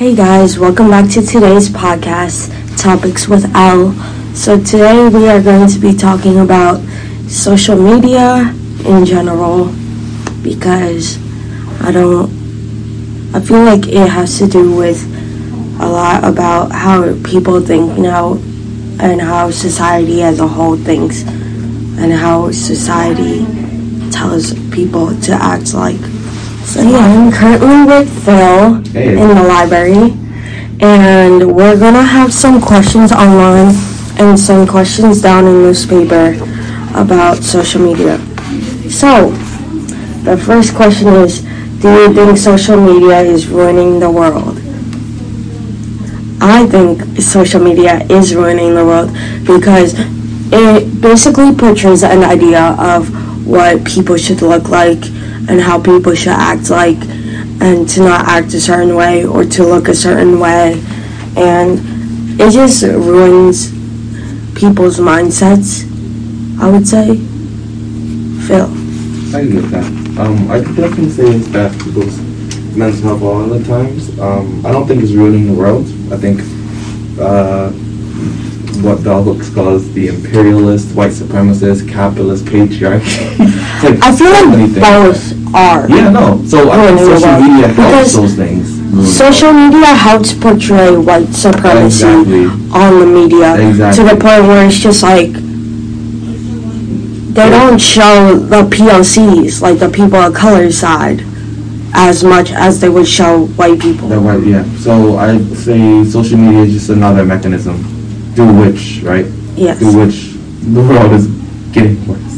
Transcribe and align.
Hey 0.00 0.16
guys, 0.16 0.58
welcome 0.58 0.88
back 0.88 1.10
to 1.10 1.20
today's 1.20 1.68
podcast, 1.68 2.48
Topics 2.78 3.28
with 3.28 3.54
Elle. 3.54 3.92
So 4.34 4.56
today 4.56 5.06
we 5.10 5.28
are 5.28 5.42
going 5.42 5.68
to 5.68 5.78
be 5.78 5.92
talking 5.92 6.38
about 6.38 6.80
social 7.28 7.76
media 7.76 8.50
in 8.86 9.04
general 9.04 9.66
because 10.42 11.18
I 11.82 11.92
don't 11.92 12.30
I 13.34 13.40
feel 13.40 13.62
like 13.62 13.88
it 13.88 14.08
has 14.08 14.38
to 14.38 14.46
do 14.46 14.74
with 14.74 15.04
a 15.82 15.86
lot 15.86 16.24
about 16.24 16.72
how 16.72 17.02
people 17.22 17.60
think 17.60 17.98
now 17.98 18.38
and 19.00 19.20
how 19.20 19.50
society 19.50 20.22
as 20.22 20.40
a 20.40 20.48
whole 20.48 20.78
thinks 20.78 21.24
and 21.24 22.10
how 22.10 22.50
society 22.52 23.44
tells 24.10 24.54
people 24.70 25.14
to 25.20 25.32
act 25.32 25.74
like. 25.74 26.00
So 26.70 26.82
yeah, 26.82 26.98
I'm 26.98 27.32
currently 27.32 27.84
with 27.84 28.24
Phil 28.24 28.74
Hey. 28.92 29.18
in 29.20 29.28
the 29.34 29.42
library 29.42 30.14
and 30.78 31.56
we're 31.56 31.76
gonna 31.76 32.02
have 32.02 32.32
some 32.32 32.60
questions 32.60 33.10
online 33.10 33.74
and 34.20 34.38
some 34.38 34.68
questions 34.68 35.20
down 35.20 35.46
in 35.46 35.62
newspaper 35.62 36.36
about 36.94 37.42
social 37.42 37.80
media. 37.82 38.18
So 38.88 39.30
the 40.22 40.36
first 40.36 40.76
question 40.76 41.08
is 41.08 41.42
do 41.82 41.88
you 41.90 42.14
think 42.14 42.38
social 42.38 42.80
media 42.80 43.20
is 43.20 43.48
ruining 43.48 43.98
the 43.98 44.10
world? 44.10 44.56
I 46.40 46.66
think 46.66 47.20
social 47.20 47.60
media 47.60 48.06
is 48.08 48.32
ruining 48.32 48.76
the 48.76 48.84
world 48.84 49.10
because 49.44 49.94
it 50.52 51.00
basically 51.00 51.52
portrays 51.52 52.04
an 52.04 52.22
idea 52.22 52.76
of 52.78 53.08
what 53.44 53.84
people 53.84 54.16
should 54.16 54.40
look 54.40 54.68
like 54.68 55.02
and 55.48 55.60
how 55.60 55.80
people 55.80 56.14
should 56.14 56.28
act 56.32 56.70
like 56.70 56.98
and 57.62 57.88
to 57.88 58.00
not 58.00 58.26
act 58.26 58.52
a 58.54 58.60
certain 58.60 58.94
way 58.94 59.24
or 59.24 59.44
to 59.44 59.64
look 59.64 59.88
a 59.88 59.94
certain 59.94 60.38
way 60.38 60.72
and 61.36 61.80
it 62.40 62.50
just 62.50 62.82
ruins 62.82 63.70
people's 64.58 64.98
mindsets 64.98 65.86
I 66.60 66.68
would 66.70 66.86
say 66.86 67.16
Phil 68.46 68.80
I 69.32 69.44
get 69.44 69.62
that. 69.70 69.84
Um, 70.18 70.50
I 70.50 70.58
could 70.58 70.74
definitely 70.74 71.10
say 71.10 71.22
it's 71.22 71.46
bad 71.48 71.72
for 71.72 71.84
people's 71.84 72.18
mental 72.76 73.00
health 73.02 73.22
a 73.22 73.24
lot 73.24 73.48
of 73.48 73.50
the 73.50 73.64
times. 73.64 74.18
Um, 74.18 74.66
I 74.66 74.72
don't 74.72 74.88
think 74.88 75.04
it's 75.04 75.12
ruining 75.12 75.46
the 75.46 75.52
world. 75.52 75.86
I 76.12 76.16
think 76.16 76.40
uh, 77.20 77.70
what 78.82 79.04
Bell 79.04 79.22
Hooks 79.22 79.54
calls 79.54 79.92
the 79.92 80.08
imperialist, 80.08 80.96
white 80.96 81.12
supremacist, 81.12 81.88
capitalist 81.88 82.44
patriarchy. 82.46 83.56
Like 83.80 84.02
I 84.02 84.14
feel 84.14 84.30
like 84.30 84.74
both 84.74 85.39
are 85.54 85.88
Yeah, 85.88 86.10
no. 86.10 86.42
So 86.46 86.70
I 86.70 86.86
think 86.86 87.00
social 87.00 87.28
world. 87.28 87.42
media 87.42 87.68
helps 87.68 87.76
Because 87.76 88.16
those 88.16 88.34
things. 88.36 88.92
the 88.92 89.06
Social 89.06 89.52
media 89.52 89.86
helps 89.94 90.32
portray 90.34 90.96
white 90.96 91.28
supremacy 91.28 92.06
Exactly. 92.06 92.44
on 92.72 93.00
the 93.00 93.06
media 93.06 93.56
to 93.94 94.02
the 94.02 94.16
point 94.20 94.42
where 94.48 94.66
it's 94.66 94.78
just 94.78 95.02
like 95.02 95.30
they 97.32 97.48
don't 97.48 97.78
show 97.80 98.34
the 98.36 98.62
POCs, 98.64 99.62
like 99.62 99.78
the 99.78 99.88
people 99.88 100.18
of 100.18 100.34
color 100.34 100.70
side, 100.72 101.22
as 101.94 102.24
much 102.24 102.50
as 102.50 102.80
they 102.80 102.88
would 102.88 103.06
show 103.06 103.46
white 103.56 103.78
people. 103.80 104.08
That 104.08 104.18
right, 104.18 104.44
yeah. 104.44 104.64
So 104.78 105.16
I'd 105.16 105.40
say 105.56 106.04
social 106.04 106.36
media 106.38 106.62
is 106.62 106.72
just 106.72 106.90
another 106.90 107.24
mechanism 107.24 107.78
through 108.34 108.52
which, 108.60 109.00
right? 109.04 109.26
Yes. 109.56 109.78
Through 109.78 110.06
which 110.06 110.32
the 110.74 110.80
world 110.80 111.12
is 111.12 111.26
getting 111.72 112.04
worse. 112.06 112.29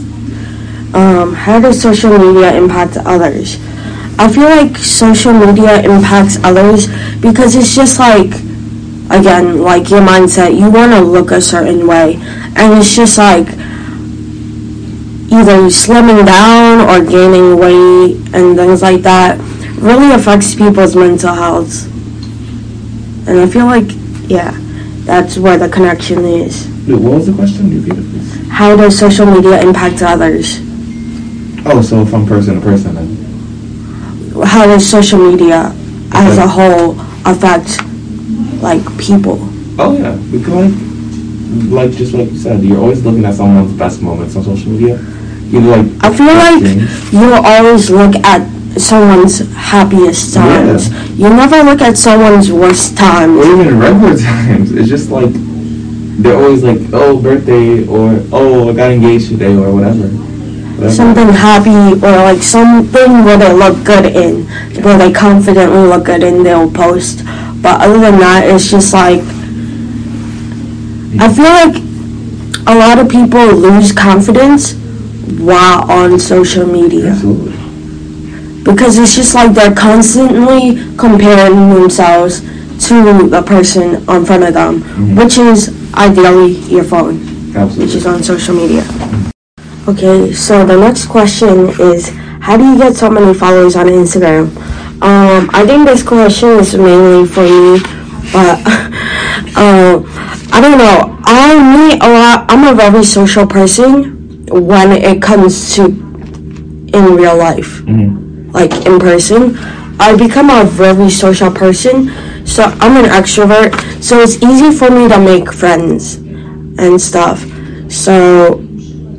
Um, 0.94 1.34
how 1.34 1.58
does 1.60 1.80
social 1.80 2.16
media 2.18 2.54
impact 2.54 2.96
others? 2.98 3.56
I 4.18 4.30
feel 4.30 4.44
like 4.44 4.76
social 4.76 5.32
media 5.32 5.80
impacts 5.82 6.36
others 6.44 6.86
because 7.20 7.56
it's 7.56 7.74
just 7.74 7.98
like, 7.98 8.32
again, 9.10 9.62
like 9.62 9.88
your 9.90 10.00
mindset. 10.00 10.58
You 10.58 10.70
want 10.70 10.92
to 10.92 11.00
look 11.00 11.30
a 11.30 11.40
certain 11.40 11.86
way, 11.86 12.16
and 12.56 12.78
it's 12.78 12.94
just 12.94 13.16
like 13.16 13.48
either 15.32 15.64
slimming 15.72 16.26
down 16.26 16.80
or 16.82 17.04
gaining 17.04 17.56
weight 17.58 18.16
and 18.34 18.54
things 18.54 18.82
like 18.82 19.00
that 19.00 19.38
really 19.78 20.14
affects 20.14 20.54
people's 20.54 20.94
mental 20.94 21.32
health. 21.32 21.86
And 23.26 23.40
I 23.40 23.48
feel 23.48 23.64
like, 23.64 23.88
yeah, 24.28 24.56
that's 25.04 25.38
where 25.38 25.56
the 25.56 25.68
connection 25.68 26.24
is. 26.24 26.66
What 26.86 27.00
was 27.00 27.26
the 27.26 27.32
question? 27.32 27.82
Repeat 27.82 27.98
it, 27.98 28.10
please. 28.10 28.48
How 28.48 28.76
does 28.76 28.98
social 28.98 29.26
media 29.26 29.62
impact 29.62 30.02
others? 30.02 30.60
Oh, 31.64 31.80
so 31.82 32.04
from 32.04 32.26
person 32.26 32.56
to 32.56 32.60
person 32.60 32.94
then. 32.94 34.42
how 34.44 34.66
does 34.66 34.88
social 34.88 35.18
media 35.18 35.72
as 36.12 36.38
a 36.38 36.46
whole 36.46 36.98
affect 37.24 37.80
like 38.62 38.82
people 38.98 39.38
Oh 39.78 39.96
yeah, 39.96 40.16
because 40.30 40.74
like 41.72 41.90
just 41.92 42.12
like 42.12 42.30
you 42.30 42.38
said, 42.38 42.62
you're 42.62 42.78
always 42.78 43.04
looking 43.04 43.24
at 43.24 43.34
someone's 43.34 43.72
best 43.72 44.02
moments 44.02 44.36
on 44.36 44.44
social 44.44 44.70
media. 44.70 44.96
You 45.48 45.60
like. 45.60 45.86
i 46.00 46.14
feel 46.14 46.26
like 46.26 46.62
things. 46.62 47.12
you 47.12 47.32
always 47.32 47.90
look 47.90 48.14
at 48.16 48.40
someone's 48.80 49.40
happiest 49.52 50.32
times 50.32 50.88
you 51.18 51.28
never 51.28 51.62
look 51.62 51.82
at 51.82 51.98
someone's 51.98 52.50
worst 52.50 52.96
times. 52.96 53.36
or 53.36 53.44
even 53.52 53.78
regular 53.78 54.16
times. 54.30 54.72
It's 54.72 54.88
just 54.88 55.10
like 55.10 55.28
they're 56.22 56.36
always 56.36 56.62
like, 56.62 56.78
oh 56.92 57.20
birthday 57.20 57.86
or 57.86 58.22
oh 58.32 58.70
I 58.70 58.74
got 58.74 58.90
engaged 58.92 59.28
today 59.28 59.54
or 59.54 59.72
whatever. 59.74 60.08
Something 60.90 61.28
happy 61.28 61.94
or 62.04 62.12
like 62.32 62.42
something 62.42 63.24
where 63.24 63.36
they 63.38 63.52
look 63.52 63.84
good 63.84 64.06
in 64.06 64.46
where 64.82 64.98
they 64.98 65.12
confidently 65.12 65.82
look 65.88 66.04
good 66.04 66.22
in 66.22 66.42
they'll 66.42 66.70
post 66.70 67.22
but 67.62 67.80
other 67.80 67.98
than 67.98 68.18
that 68.18 68.44
it's 68.46 68.68
just 68.70 68.92
like 68.92 69.20
i 71.20 71.28
feel 71.32 71.44
like 71.44 71.76
a 72.66 72.74
lot 72.78 72.98
of 72.98 73.08
people 73.08 73.44
lose 73.54 73.92
confidence 73.92 74.74
while 75.38 75.90
on 75.90 76.18
social 76.18 76.66
media 76.66 77.10
Absolutely. 77.10 77.52
because 78.64 78.98
it's 78.98 79.14
just 79.14 79.34
like 79.34 79.52
they're 79.52 79.74
constantly 79.74 80.80
comparing 80.96 81.70
themselves 81.74 82.40
to 82.88 83.28
the 83.28 83.42
person 83.42 83.94
in 84.08 84.24
front 84.24 84.42
of 84.42 84.54
them, 84.54 84.82
Mhm. 84.82 85.16
which 85.16 85.38
is 85.38 85.70
ideally 85.94 86.52
your 86.68 86.82
phone, 86.82 87.16
which 87.76 87.94
is 87.94 88.06
on 88.06 88.22
social 88.22 88.54
media. 88.56 88.82
Okay, 89.88 90.32
so 90.32 90.64
the 90.64 90.76
next 90.78 91.06
question 91.06 91.70
is 91.80 92.08
how 92.40 92.56
do 92.56 92.64
you 92.64 92.78
get 92.78 92.94
so 92.94 93.10
many 93.10 93.34
followers 93.34 93.74
on 93.76 93.86
Instagram? 93.86 94.46
Um, 95.02 95.50
I 95.52 95.66
think 95.66 95.86
this 95.86 96.02
question 96.02 96.50
is 96.50 96.76
mainly 96.76 97.26
for 97.26 97.42
me, 97.42 97.80
but 98.32 98.58
um, 99.58 100.06
I 100.52 100.60
don't 100.62 100.78
know. 100.78 101.18
I 101.24 101.58
meet 101.58 102.02
a 102.02 102.08
lot. 102.08 102.46
I'm 102.48 102.72
a 102.72 102.74
very 102.76 103.02
social 103.02 103.46
person 103.46 104.46
when 104.46 104.92
it 104.92 105.20
comes 105.20 105.74
to 105.74 105.86
in 105.86 107.16
real 107.16 107.36
life 107.36 107.80
hmm 107.80 108.50
like 108.52 108.72
in 108.86 109.00
person. 109.00 109.56
I 109.98 110.14
become 110.16 110.50
a 110.50 110.64
very 110.64 111.08
social 111.10 111.50
person, 111.50 112.10
so 112.46 112.64
I'm 112.64 113.02
an 113.02 113.10
extrovert, 113.10 113.72
so 114.02 114.20
it's 114.20 114.42
easy 114.42 114.76
for 114.76 114.90
me 114.90 115.08
to 115.08 115.18
make 115.18 115.50
friends 115.52 116.16
and 116.16 117.00
stuff. 117.00 117.40
So 117.90 118.62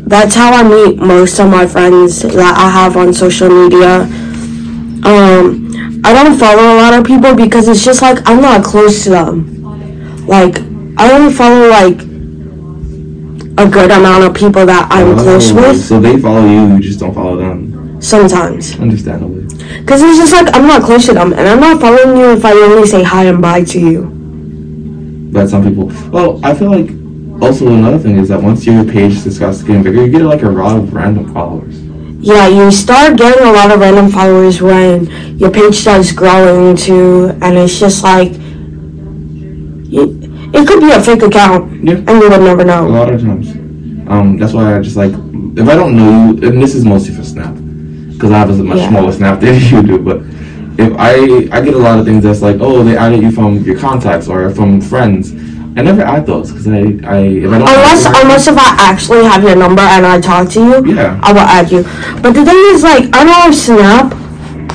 that's 0.06 0.36
how 0.36 0.52
I 0.54 0.64
meet 0.64 0.98
most 0.98 1.40
of 1.40 1.50
my 1.50 1.66
friends 1.66 2.22
that 2.22 2.36
I 2.58 2.70
have 2.70 2.98
on 2.98 3.14
social 3.14 3.50
media. 3.50 4.02
Um, 5.06 5.72
I 6.06 6.14
don't 6.14 6.38
follow 6.38 6.76
a 6.76 6.78
lot 6.78 6.94
of 6.94 7.06
people 7.06 7.36
because 7.36 7.68
it's 7.68 7.84
just 7.84 8.02
like 8.02 8.20
I'm 8.28 8.42
not 8.42 8.64
close 8.64 9.04
to 9.06 9.10
them. 9.12 9.62
Like 10.28 10.58
I 10.98 11.12
only 11.12 11.34
follow 11.34 11.68
like 11.70 12.00
a 13.58 13.70
good 13.70 13.92
amount 13.92 14.24
of 14.24 14.34
people 14.34 14.66
that 14.66 14.88
I'm 14.92 15.16
close 15.18 15.52
Oh, 15.52 15.56
with 15.56 15.84
So 15.84 16.00
they 16.00 16.18
follow 16.18 16.46
you, 16.46 16.74
you 16.76 16.80
just 16.80 17.00
don't 17.00 17.14
follow 17.14 17.38
them. 17.38 18.02
sometimes. 18.02 18.78
Understandably. 18.80 19.44
Because 19.82 20.02
it's 20.02 20.18
just 20.18 20.34
like 20.34 20.54
I'm 20.56 20.68
not 20.68 20.84
close 20.84 21.06
to 21.08 21.14
them, 21.14 21.34
and 21.34 21.48
I'm 21.48 21.60
not 21.60 21.80
following 21.80 22.18
you 22.18 22.32
if 22.34 22.44
I 22.46 22.52
only 22.52 22.88
say 22.88 23.04
hi 23.04 23.26
and 23.26 23.42
bye 23.42 23.64
to 23.64 23.80
you. 23.80 24.10
But 25.32 25.48
some 25.50 25.64
people, 25.64 25.92
well, 26.12 26.40
I 26.44 26.54
feel 26.54 26.70
like 26.70 26.90
also 27.42 27.68
another 27.68 28.00
thing 28.00 28.18
is 28.18 28.30
that 28.30 28.42
once 28.42 28.66
your 28.66 28.84
page 28.86 29.18
starts 29.18 29.64
getting 29.64 29.84
bigger, 29.84 30.06
you 30.06 30.12
get 30.12 30.22
like 30.22 30.44
a 30.44 30.50
lot 30.50 30.78
of 30.78 30.94
random 30.94 31.34
followers. 31.34 31.82
Yeah, 32.26 32.48
you 32.48 32.72
start 32.72 33.18
getting 33.18 33.46
a 33.46 33.52
lot 33.52 33.72
of 33.72 33.80
random 33.80 34.10
followers 34.10 34.62
when 34.62 35.08
your 35.38 35.52
page 35.52 35.76
starts 35.76 36.12
growing 36.12 36.76
too, 36.78 37.38
and 37.42 37.58
it's 37.58 37.80
just 37.80 38.04
like 38.04 38.32
it 39.92 40.68
could 40.68 40.80
be 40.82 40.92
a 40.92 41.02
fake 41.02 41.24
account, 41.24 41.84
Yeah. 41.84 41.96
and 41.96 42.10
you 42.22 42.30
would 42.30 42.42
never 42.42 42.64
know. 42.64 42.88
A 42.88 42.90
lot 42.90 43.12
of 43.14 43.22
times. 43.22 43.52
Um, 44.08 44.38
that's 44.38 44.54
why 44.54 44.78
I 44.78 44.82
just 44.82 44.96
like 44.96 45.12
if 45.12 45.68
I 45.68 45.76
don't 45.76 45.96
know 45.96 46.32
you, 46.34 46.48
and 46.50 46.62
this 46.62 46.76
is 46.76 46.86
mostly 46.86 47.14
for 47.16 47.24
Snap, 47.24 47.54
because 48.12 48.32
I 48.32 48.38
have 48.38 48.50
a 48.50 48.64
much 48.64 48.78
Yeah. 48.78 48.90
smaller 48.90 49.12
Snap 49.12 49.40
than 49.42 49.60
you 49.60 49.84
do. 49.84 49.98
But 50.00 50.22
if 50.78 50.94
I 50.98 51.48
I 51.52 51.62
get 51.62 51.74
a 51.74 51.78
lot 51.78 52.00
of 52.00 52.06
things 52.06 52.24
that's 52.24 52.42
like, 52.42 52.58
oh, 52.60 52.84
they 52.84 52.96
added 52.98 53.22
you 53.22 53.32
from 53.32 53.58
your 53.64 53.78
contacts 53.78 54.28
or 54.28 54.50
from 54.52 54.80
friends. 54.82 55.34
I 55.76 55.82
never 55.82 56.02
add 56.04 56.26
those 56.26 56.52
because 56.52 56.68
I 56.68 56.72
I 56.72 57.20
if 57.20 57.52
I 57.52 57.58
don't 57.58 57.68
Unless, 57.68 58.06
unless 58.06 58.48
if 58.48 58.58
I 58.58 58.76
actually 58.80 59.24
have 59.26 59.44
your 59.44 59.56
number 59.56 59.82
and 59.82 60.06
I 60.06 60.20
talk 60.22 60.50
to 60.52 60.60
you, 60.60 60.96
Yeah. 60.96 61.20
I 61.24 61.34
will 61.34 61.40
add 61.40 61.72
you. 61.72 61.84
But 62.22 62.34
the 62.34 62.46
thing 62.46 62.60
is, 62.74 62.84
like, 62.84 63.10
I 63.14 63.24
know 63.24 63.52
Snap, 63.52 64.14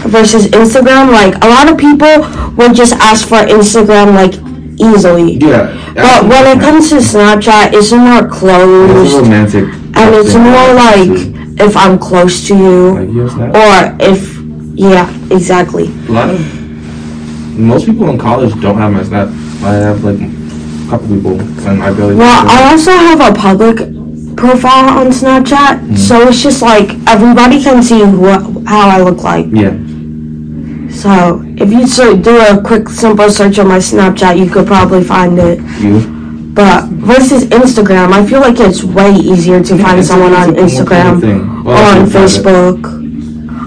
versus 0.06 0.46
Instagram, 0.48 1.10
like 1.12 1.34
a 1.42 1.48
lot 1.48 1.70
of 1.70 1.76
people 1.78 2.22
would 2.56 2.74
just 2.74 2.94
ask 2.94 3.28
for 3.28 3.36
Instagram 3.36 4.14
like 4.14 4.34
easily. 4.80 5.34
Yeah. 5.34 5.74
But 5.94 6.28
when 6.28 6.56
it 6.56 6.60
comes 6.60 6.88
to 6.90 6.96
Snapchat, 6.96 7.72
it's 7.74 7.92
more 7.92 8.26
it's 8.26 8.36
closed 8.38 9.14
a 9.14 9.20
romantic. 9.20 9.64
and 9.94 10.14
it's 10.14 10.34
more 10.34 10.72
like 10.74 11.58
if 11.60 11.76
I'm 11.76 11.98
close 11.98 12.46
to 12.48 12.54
Like, 12.54 13.08
you 13.08 13.28
you 13.28 13.44
or 13.44 13.96
if 14.00 14.38
yeah, 14.74 15.10
exactly. 15.30 15.86
A 15.86 16.12
lot 16.12 16.30
of 16.30 16.38
most 17.58 17.86
people 17.86 18.08
in 18.10 18.18
college 18.18 18.52
don't 18.60 18.78
have 18.78 18.92
my 18.92 19.02
Snap. 19.02 19.28
I 19.64 19.74
have 19.74 20.04
like 20.04 20.20
couple 20.88 21.08
people, 21.08 21.40
and 21.68 21.82
I 21.82 21.92
barely. 21.92 22.14
Well, 22.16 22.46
I 22.48 22.70
also 22.70 22.90
have 22.92 23.20
a 23.20 23.32
public 23.38 23.76
profile 24.36 24.98
on 24.98 25.06
Snapchat, 25.08 25.80
Mm-hmm. 25.80 25.96
so 25.96 26.28
it's 26.28 26.42
just 26.42 26.62
like 26.62 26.90
everybody 27.08 27.62
can 27.62 27.82
see 27.82 28.02
what 28.04 28.40
how 28.66 28.88
I 28.88 29.00
look 29.02 29.22
like. 29.22 29.46
yeah. 29.50 29.74
So 30.90 31.42
if 31.56 31.70
you 31.70 31.86
so 31.86 32.16
do 32.16 32.36
a 32.40 32.60
quick 32.62 32.88
simple 32.88 33.30
search 33.30 33.58
on 33.58 33.68
my 33.68 33.78
Snapchat, 33.78 34.38
you 34.38 34.50
could 34.50 34.66
probably 34.66 35.04
find 35.04 35.38
it. 35.38 35.60
You. 35.80 36.00
But 36.54 36.84
versus 36.88 37.44
Instagram, 37.44 38.12
I 38.12 38.26
feel 38.26 38.40
like 38.40 38.58
it's 38.58 38.82
way 38.82 39.12
easier 39.14 39.62
to 39.62 39.78
find 39.78 40.04
someone 40.04 40.32
on 40.32 40.56
it's 40.56 40.78
a 40.78 40.84
more 40.84 40.86
Instagram 40.86 41.20
thing. 41.20 41.40
or 41.66 41.74
on 41.74 42.02
it's 42.02 42.12
private. 42.12 42.82
Facebook. 42.82 42.94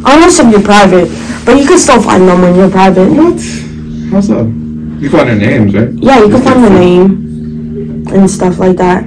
Unless 0.04 0.40
if 0.40 0.52
you're 0.52 0.62
private, 0.64 1.08
but 1.46 1.58
you 1.58 1.66
can 1.66 1.78
still 1.78 2.02
find 2.02 2.28
them 2.28 2.42
when 2.42 2.56
you're 2.56 2.70
private. 2.72 3.08
What? 3.10 3.40
How's 4.12 4.28
that? 4.28 4.61
You 5.02 5.10
find 5.10 5.30
their 5.30 5.36
names, 5.36 5.74
right? 5.74 5.90
Yeah, 5.94 6.20
you 6.20 6.30
can 6.30 6.42
find 6.44 6.64
the 6.64 6.70
name 6.70 8.08
and 8.14 8.30
stuff 8.30 8.60
like 8.60 8.78
that. 8.78 9.04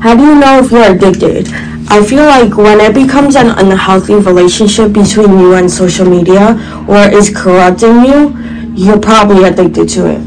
How 0.00 0.16
do 0.16 0.22
you 0.24 0.40
know 0.40 0.60
if 0.60 0.72
you're 0.72 0.94
addicted? 0.94 1.48
I 1.90 2.02
feel 2.02 2.24
like 2.24 2.56
when 2.56 2.80
it 2.80 2.94
becomes 2.94 3.36
an 3.36 3.50
unhealthy 3.50 4.14
relationship 4.14 4.94
between 4.94 5.38
you 5.38 5.52
and 5.52 5.70
social 5.70 6.08
media 6.08 6.56
or 6.88 6.96
is 7.12 7.28
corrupting 7.28 8.04
you, 8.04 8.32
you're 8.74 8.98
probably 8.98 9.44
addicted 9.44 9.88
to 9.90 10.06
it. 10.06 10.20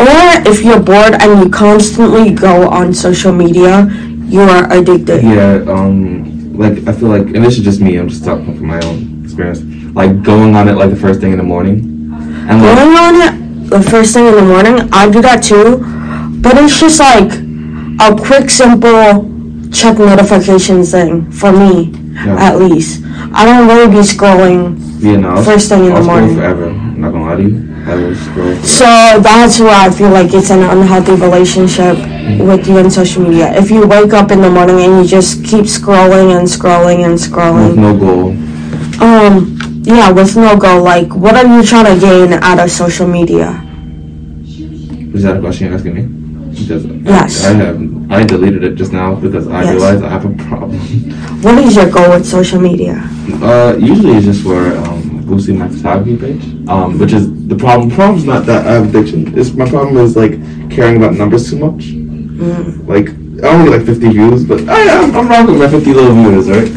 Or 0.00 0.50
if 0.50 0.64
you're 0.64 0.80
bored 0.80 1.20
and 1.20 1.44
you 1.44 1.50
constantly 1.50 2.32
go 2.32 2.70
on 2.70 2.94
social 2.94 3.32
media, 3.32 3.86
you 4.24 4.40
are 4.40 4.72
addicted. 4.72 5.22
Yeah, 5.22 5.62
um, 5.68 6.56
like 6.56 6.88
I 6.88 6.92
feel 6.92 7.10
like, 7.10 7.26
and 7.34 7.44
this 7.44 7.58
is 7.58 7.64
just 7.64 7.82
me. 7.82 7.96
I'm 7.96 8.08
just 8.08 8.24
talking 8.24 8.56
from 8.56 8.66
my 8.66 8.80
own 8.86 9.24
experience. 9.24 9.60
Like 9.94 10.22
going 10.22 10.54
on 10.54 10.68
it 10.68 10.74
like 10.74 10.88
the 10.88 10.96
first 10.96 11.20
thing 11.20 11.32
in 11.32 11.38
the 11.38 11.44
morning, 11.44 11.89
and 12.50 12.62
like, 12.62 12.76
Going 12.76 12.96
on 12.96 13.14
the 13.70 13.80
first 13.82 14.12
thing 14.14 14.26
in 14.26 14.34
the 14.34 14.42
morning, 14.42 14.88
I 14.92 15.08
do 15.08 15.20
that 15.22 15.42
too, 15.42 15.78
but 16.42 16.56
it's 16.58 16.78
just 16.80 16.98
like 16.98 17.30
a 18.00 18.16
quick, 18.16 18.50
simple 18.50 19.28
check 19.72 19.98
notifications 19.98 20.90
thing 20.90 21.30
for 21.30 21.52
me, 21.52 21.92
Yeah. 22.26 22.36
at 22.48 22.58
least. 22.58 23.02
I 23.32 23.44
don't 23.46 23.68
really 23.68 23.88
be 23.88 24.02
scrolling. 24.02 24.76
yeah, 25.00 25.16
no, 25.16 25.42
First 25.42 25.68
thing 25.68 25.84
in 25.84 25.90
the 25.90 25.96
I'll 25.96 26.02
scroll 26.02 26.18
morning. 26.20 26.36
forever. 26.36 26.66
I'm 26.70 27.00
not 27.00 27.12
gonna 27.12 27.24
lie 27.30 27.36
to 27.36 27.42
you. 27.42 27.66
I 27.86 27.94
will 27.94 28.14
scroll. 28.14 28.56
So 28.64 28.84
that's 29.22 29.58
why 29.60 29.86
I 29.86 29.90
feel 29.90 30.10
like 30.10 30.34
it's 30.34 30.50
an 30.50 30.62
unhealthy 30.62 31.12
relationship 31.14 31.96
with 32.40 32.66
you 32.68 32.78
and 32.78 32.92
social 32.92 33.22
media. 33.22 33.52
If 33.56 33.70
you 33.70 33.86
wake 33.86 34.12
up 34.12 34.30
in 34.32 34.40
the 34.42 34.50
morning 34.50 34.80
and 34.80 34.92
you 35.02 35.04
just 35.08 35.44
keep 35.44 35.64
scrolling 35.66 36.36
and 36.36 36.46
scrolling 36.48 37.04
and 37.06 37.16
scrolling, 37.16 37.76
With 37.76 37.78
scrolling, 37.78 37.78
no 37.78 37.96
goal. 37.96 38.26
um, 39.08 39.69
yeah, 39.82 40.10
with 40.10 40.36
no 40.36 40.56
goal, 40.56 40.82
like, 40.82 41.14
what 41.14 41.34
are 41.36 41.46
you 41.46 41.64
trying 41.64 41.86
to 41.94 42.00
gain 42.00 42.32
out 42.34 42.58
of 42.60 42.70
social 42.70 43.06
media? 43.06 43.66
Is 45.14 45.22
that 45.24 45.36
a 45.36 45.40
question 45.40 45.66
you're 45.66 45.76
asking 45.76 45.94
me? 45.94 46.02
Because 46.50 46.84
Yes. 47.04 47.44
I 47.46 47.52
have. 47.54 48.10
I 48.10 48.24
deleted 48.24 48.64
it 48.64 48.74
just 48.74 48.92
now 48.92 49.14
because 49.14 49.46
I 49.48 49.62
Yes. 49.62 49.72
realized 49.74 50.04
I 50.04 50.08
have 50.10 50.24
a 50.24 50.30
problem. 50.44 50.78
What 51.42 51.58
is 51.58 51.76
your 51.76 51.88
goal 51.90 52.10
with 52.10 52.26
social 52.26 52.60
media? 52.60 53.08
Uh, 53.42 53.76
usually 53.78 54.16
it's 54.16 54.26
just 54.26 54.42
for 54.42 54.76
um, 54.76 55.22
boosting 55.26 55.58
my 55.58 55.68
photography 55.68 56.16
page. 56.16 56.44
Um, 56.68 56.98
which 56.98 57.12
is 57.12 57.28
the 57.46 57.56
problem. 57.56 57.90
Problem's 57.90 58.24
not 58.24 58.46
that 58.46 58.66
I 58.66 58.72
have 58.72 58.88
addiction. 58.88 59.36
It's 59.38 59.52
my 59.54 59.68
problem 59.68 59.96
is 59.98 60.16
like 60.16 60.32
caring 60.70 60.96
about 60.96 61.14
numbers 61.14 61.48
too 61.50 61.58
much. 61.58 61.92
Like 62.86 63.08
I 63.42 63.48
only 63.48 63.70
like 63.70 63.86
50 63.86 64.08
views, 64.10 64.44
but 64.44 64.68
I, 64.68 65.02
I'm, 65.02 65.14
I'm 65.16 65.28
rocking 65.28 65.58
my 65.58 65.68
50 65.68 65.94
little 65.94 66.12
viewers, 66.14 66.48
right? 66.50 66.68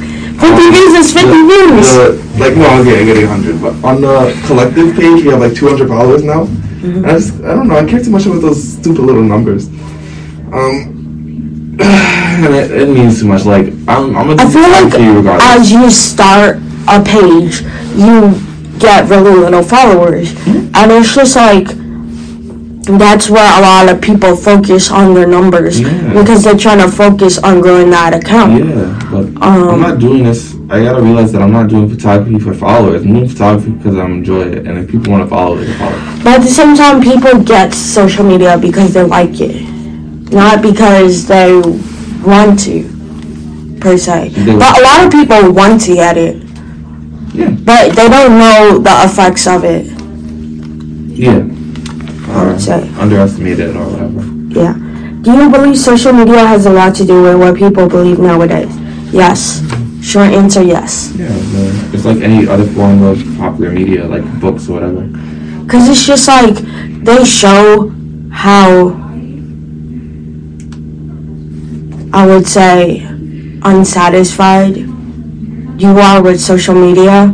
50 0.44 0.70
views 0.76 0.94
is 1.00 1.14
50 1.14 1.30
the- 1.30 1.34
views! 1.48 1.88
the- 1.96 2.24
like 2.40 2.56
no, 2.58 2.66
I'm 2.66 2.84
getting, 2.84 3.06
getting 3.08 3.28
100, 3.28 3.62
but 3.62 3.74
on 3.88 4.02
the 4.02 4.34
collective 4.48 4.96
page 4.96 5.24
we 5.24 5.30
have 5.32 5.40
like 5.40 5.56
200 5.56 5.88
followers 5.88 6.24
now. 6.24 6.46
Mm-hmm. 6.46 6.98
And 6.98 7.06
I 7.06 7.12
just 7.14 7.34
I 7.44 7.56
don't 7.56 7.68
know. 7.68 7.78
I 7.78 7.86
care 7.86 8.04
too 8.04 8.10
much 8.10 8.26
about 8.26 8.42
those 8.42 8.62
stupid 8.62 9.02
little 9.02 9.24
numbers. 9.24 9.68
Um, 10.52 11.78
and 11.80 12.54
it, 12.54 12.72
it 12.72 12.90
means 12.90 13.22
too 13.22 13.28
much. 13.28 13.46
Like 13.46 13.68
I'm, 13.88 14.16
I'm 14.16 14.32
I 14.32 14.36
gonna 14.36 14.52
feel 14.52 14.70
like 14.70 14.94
you 15.00 15.28
as 15.42 15.72
you 15.72 15.90
start 15.90 16.58
a 16.88 17.02
page, 17.02 17.62
you 17.96 18.36
get 18.80 19.10
really 19.10 19.40
little 19.40 19.64
followers. 19.64 20.36
And 20.48 20.92
it's 20.92 21.16
just 21.16 21.36
like, 21.36 21.68
that's 22.86 23.30
where 23.30 23.44
a 23.60 23.62
lot 23.62 23.90
of 23.90 24.02
people 24.02 24.36
focus 24.36 24.92
on 24.92 25.14
their 25.14 25.28
numbers 25.28 25.80
Yeah. 25.80 26.14
because 26.14 26.44
they're 26.44 26.58
trying 26.58 26.80
to 26.80 26.90
focus 26.92 27.38
on 27.40 27.62
growing 27.62 27.90
that 27.92 28.14
account. 28.14 28.60
Yeah, 28.66 29.00
but 29.12 29.26
Um, 29.42 29.70
I'm 29.70 29.82
not 29.82 30.00
doing 30.00 30.24
this. 30.26 30.54
I 30.70 30.82
gotta 30.84 31.02
realize 31.02 31.32
that 31.34 31.42
I'm 31.42 31.52
not 31.52 31.68
doing 31.70 31.88
photography 31.90 32.40
for 32.40 32.54
followers. 32.54 33.04
I'm 33.04 33.14
doing 33.14 33.28
photography 33.30 33.72
because 33.72 33.96
I 33.98 34.06
enjoy 34.06 34.42
it, 34.42 34.68
and 34.68 34.78
if 34.80 34.88
people 34.90 35.12
want 35.12 35.24
to 35.24 35.30
follow, 35.30 35.56
they 35.58 35.72
follow. 35.74 35.96
But 36.24 36.40
at 36.40 36.42
the 36.42 36.50
same 36.50 36.76
time, 36.76 37.02
people 37.02 37.40
get 37.40 37.74
social 37.74 38.26
media 38.26 38.58
because 38.58 38.94
they 38.94 39.04
like 39.04 39.40
it, 39.40 39.62
not 40.32 40.62
because 40.62 41.26
they 41.28 41.62
want 42.26 42.60
to, 42.66 42.84
per 43.80 43.98
se. 43.98 44.32
They- 44.36 44.56
But 44.56 44.80
a 44.80 44.82
lot 44.84 45.06
of 45.06 45.12
people 45.12 45.52
want 45.52 45.80
to 45.82 45.94
get 45.96 46.18
it, 46.18 46.42
Yeah, 47.34 47.50
but 47.64 47.96
they 47.96 48.10
don't 48.10 48.38
know 48.40 48.80
the 48.80 48.96
effects 49.08 49.46
of 49.48 49.64
it. 49.64 49.86
yeah. 51.16 51.40
Would 52.54 52.62
Or 52.62 52.66
say. 52.66 52.90
underestimate 53.00 53.60
it 53.60 53.76
or 53.76 53.86
whatever. 53.86 54.22
Yeah. 54.60 54.74
Do 55.22 55.32
you 55.34 55.50
believe 55.50 55.78
social 55.78 56.14
media 56.14 56.46
has 56.46 56.66
a 56.66 56.70
lot 56.70 56.94
to 56.96 57.06
do 57.06 57.24
with 57.24 57.40
what 57.40 57.56
people 57.56 57.88
believe 57.88 58.20
nowadays? 58.20 58.70
Yes. 59.12 59.62
Short 60.02 60.30
answer, 60.32 60.62
yes. 60.62 61.14
Yeah, 61.16 61.28
it's 61.94 62.04
like 62.06 62.18
any 62.18 62.46
other 62.48 62.66
form 62.66 63.02
of 63.04 63.18
popular 63.38 63.72
media, 63.72 64.06
like 64.06 64.24
books 64.42 64.68
or 64.68 64.74
whatever. 64.74 65.02
Because 65.64 65.88
it's 65.88 66.06
just 66.06 66.28
like 66.28 66.56
they 67.04 67.24
show 67.24 67.90
how, 68.32 69.00
I 72.14 72.26
would 72.28 72.46
say, 72.46 73.00
unsatisfied 73.64 74.76
you 74.78 75.98
are 76.00 76.22
with 76.22 76.40
social 76.42 76.76
media. 76.76 77.28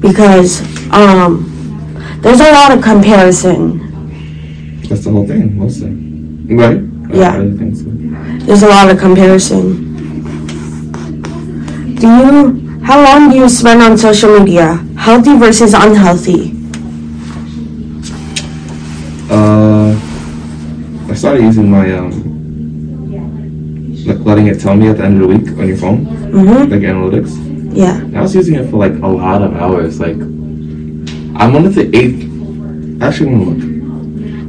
Because 0.00 0.62
um, 0.92 1.50
there's 2.20 2.40
a 2.40 2.52
lot 2.52 2.70
of 2.76 2.82
comparison. 2.84 3.80
That's 4.88 5.04
the 5.04 5.10
whole 5.10 5.26
thing, 5.26 5.58
mostly. 5.58 5.90
Right? 6.54 6.80
Yeah. 7.14 7.32
I 7.32 7.36
really 7.38 7.56
think 7.58 7.76
so. 7.76 7.84
There's 8.46 8.62
a 8.62 8.68
lot 8.68 8.90
of 8.90 8.98
comparison. 8.98 9.92
Do 11.96 12.06
you, 12.08 12.80
how 12.84 13.02
long 13.02 13.30
do 13.30 13.36
you 13.36 13.48
spend 13.48 13.82
on 13.82 13.96
social 13.96 14.38
media? 14.38 14.74
Healthy 14.98 15.36
versus 15.38 15.72
unhealthy? 15.74 16.52
Uh, 19.30 19.92
I 21.10 21.14
started 21.14 21.42
using 21.42 21.70
my 21.70 21.92
um, 21.94 22.12
like 24.06 24.18
letting 24.20 24.48
it 24.48 24.60
tell 24.60 24.76
me 24.76 24.88
at 24.88 24.98
the 24.98 25.04
end 25.04 25.22
of 25.22 25.28
the 25.28 25.34
week 25.38 25.48
on 25.58 25.66
your 25.66 25.76
phone, 25.78 26.04
Mm-hmm. 26.34 26.70
like 26.72 26.80
analytics. 26.82 27.32
Yeah. 27.74 28.02
I 28.18 28.20
was 28.22 28.34
using 28.34 28.56
it 28.56 28.68
for 28.70 28.76
like 28.76 28.92
a 29.02 29.06
lot 29.06 29.40
of 29.40 29.54
hours. 29.56 29.98
Like, 30.00 30.16
I'm 30.16 31.56
on 31.56 31.72
the 31.72 31.90
eighth. 31.96 32.22
Actually, 33.02 33.30
I'm 33.30 33.38
gonna 33.44 33.50
look. 33.50 33.73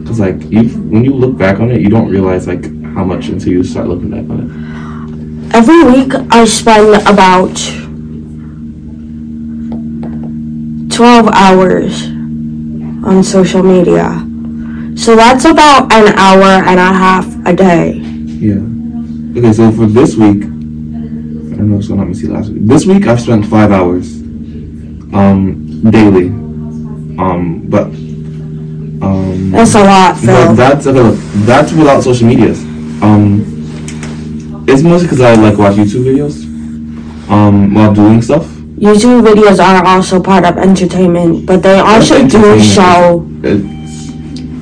Cause 0.05 0.19
like 0.19 0.41
you, 0.51 0.69
when 0.89 1.03
you 1.03 1.13
look 1.13 1.37
back 1.37 1.59
on 1.59 1.71
it, 1.71 1.81
you 1.81 1.89
don't 1.89 2.09
realize 2.09 2.47
like 2.47 2.63
how 2.93 3.03
much 3.03 3.27
until 3.27 3.53
you 3.53 3.63
start 3.63 3.87
looking 3.87 4.11
back 4.11 4.29
on 4.29 4.39
it. 4.41 5.55
Every 5.55 5.83
week 5.83 6.13
I 6.31 6.45
spend 6.45 6.95
about 7.07 7.55
12 10.95 11.27
hours 11.33 12.03
on 13.05 13.23
social 13.23 13.63
media. 13.63 14.25
So 14.95 15.15
that's 15.15 15.45
about 15.45 15.91
an 15.91 16.13
hour 16.17 16.63
and 16.65 16.79
a 16.79 16.93
half 16.93 17.27
a 17.45 17.53
day. 17.53 17.93
Yeah. 17.95 18.61
Okay, 19.37 19.51
so 19.51 19.71
for 19.71 19.85
this 19.87 20.15
week, 20.15 20.43
I 20.43 21.57
don't 21.57 21.69
know, 21.69 21.81
so 21.81 21.95
let 21.95 22.07
me 22.07 22.13
see 22.13 22.27
last 22.27 22.49
week. 22.49 22.61
This 22.65 22.85
week 22.85 23.05
I've 23.07 23.19
spent 23.19 23.45
five 23.45 23.71
hours, 23.71 24.21
um, 25.13 25.81
daily, 25.91 26.27
um, 27.19 27.65
but, 27.67 27.87
That's 29.51 29.75
a 29.75 29.83
lot, 29.83 30.15
but 30.25 30.53
that's 30.55 30.87
okay. 30.87 31.15
That's 31.45 31.71
without 31.71 32.03
social 32.03 32.27
medias. 32.27 32.61
Um, 33.01 33.43
it's 34.67 34.81
mostly 34.81 35.07
because 35.07 35.21
I 35.21 35.35
like 35.35 35.57
watch 35.57 35.75
YouTube 35.75 36.03
videos, 36.05 36.43
um, 37.29 37.73
while 37.73 37.93
doing 37.93 38.21
stuff. 38.21 38.45
YouTube 38.77 39.23
videos 39.25 39.63
are 39.63 39.85
also 39.85 40.21
part 40.21 40.43
of 40.45 40.57
entertainment, 40.57 41.45
but 41.45 41.63
they 41.63 41.79
also 41.79 42.27
do 42.27 42.59
show 42.61 43.25
It's, 43.43 44.11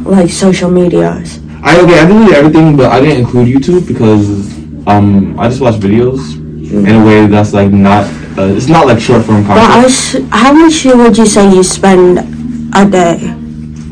like 0.05 0.29
social 0.29 0.69
medias. 0.69 1.39
I 1.63 1.79
okay, 1.81 1.99
I 1.99 2.05
deleted 2.05 2.35
everything, 2.35 2.75
but 2.77 2.91
I 2.91 2.99
didn't 2.99 3.19
include 3.21 3.47
YouTube 3.47 3.87
because 3.87 4.27
um 4.87 5.39
I 5.39 5.47
just 5.49 5.61
watch 5.61 5.75
videos 5.75 6.35
in 6.71 6.95
a 6.95 7.05
way 7.05 7.25
that's 7.27 7.53
like 7.53 7.71
not. 7.71 8.05
Uh, 8.37 8.47
it's 8.57 8.67
not 8.67 8.87
like 8.87 8.99
short 8.99 9.23
form 9.23 9.43
But 9.45 9.57
I 9.57 9.83
content. 9.83 10.33
how 10.33 10.53
much 10.53 10.83
would 10.85 11.17
you 11.17 11.25
say 11.25 11.53
you 11.53 11.61
spend 11.63 12.17
a 12.75 12.89
day 12.89 13.32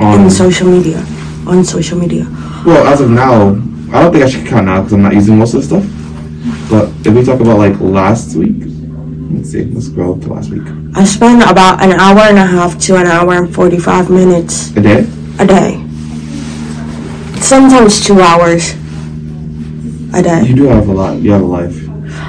In 0.02 0.30
social 0.30 0.68
media? 0.68 0.98
On 1.46 1.64
social 1.64 1.98
media. 1.98 2.26
well, 2.66 2.88
as 2.88 3.02
of 3.02 3.10
now, 3.12 3.50
I 3.94 4.02
don't 4.02 4.12
think 4.12 4.24
I 4.24 4.30
should 4.30 4.48
count 4.48 4.66
now 4.66 4.80
because 4.80 4.94
I'm 4.94 5.02
not 5.04 5.14
using 5.14 5.38
most 5.38 5.54
of 5.54 5.62
the 5.62 5.68
stuff. 5.68 5.86
But 6.72 6.90
if 7.06 7.14
we 7.14 7.24
talk 7.24 7.40
about 7.40 7.58
like 7.60 7.80
last 7.80 8.36
week, 8.36 8.64
let's 9.32 9.52
see. 9.52 9.66
Let's 9.66 9.88
scroll 9.88 10.18
to 10.20 10.34
last 10.34 10.50
week. 10.50 10.64
I 10.96 11.04
spend 11.06 11.44
about 11.44 11.84
an 11.84 11.92
hour 11.94 12.20
and 12.22 12.38
a 12.40 12.46
half 12.46 12.80
to 12.88 12.96
an 12.96 13.06
hour 13.08 13.34
and 13.34 13.54
45 13.54 14.10
minutes 14.10 14.72
A 14.76 14.82
day. 14.82 15.06
a 15.40 15.46
day. 15.46 15.84
Sometimes 17.40 18.06
two 18.06 18.20
hours 18.22 18.74
a 20.14 20.22
day. 20.24 20.44
You 20.46 20.56
do 20.56 20.64
have 20.66 20.88
a 20.88 20.94
lot. 20.94 21.18
You 21.20 21.32
have 21.32 21.42
a 21.42 21.46
life. 21.46 21.78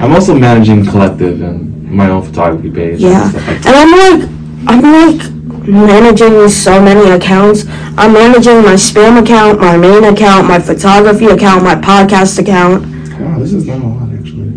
I'm 0.00 0.12
also 0.12 0.34
managing 0.34 0.84
collective 0.86 1.40
and 1.42 1.90
my 1.90 2.08
own 2.10 2.22
photography 2.22 2.70
page. 2.70 3.00
Yeah. 3.00 3.24
And 3.24 3.34
like. 3.46 3.66
And 3.66 3.76
I'm 3.76 3.92
like, 4.20 4.30
I'm 4.66 4.82
like 4.82 5.31
managing 5.66 6.48
so 6.48 6.80
many 6.82 7.10
accounts. 7.10 7.64
I'm 7.96 8.12
managing 8.12 8.62
my 8.62 8.74
spam 8.74 9.22
account, 9.22 9.60
my 9.60 9.76
main 9.76 10.04
account, 10.04 10.48
my 10.48 10.58
photography 10.58 11.26
account, 11.26 11.64
my 11.64 11.74
podcast 11.74 12.38
account. 12.38 12.82
Wow, 13.20 13.38
this 13.38 13.52
is 13.52 13.66
not 13.66 13.78
a 13.78 13.86
lot 13.86 14.12
actually. 14.12 14.50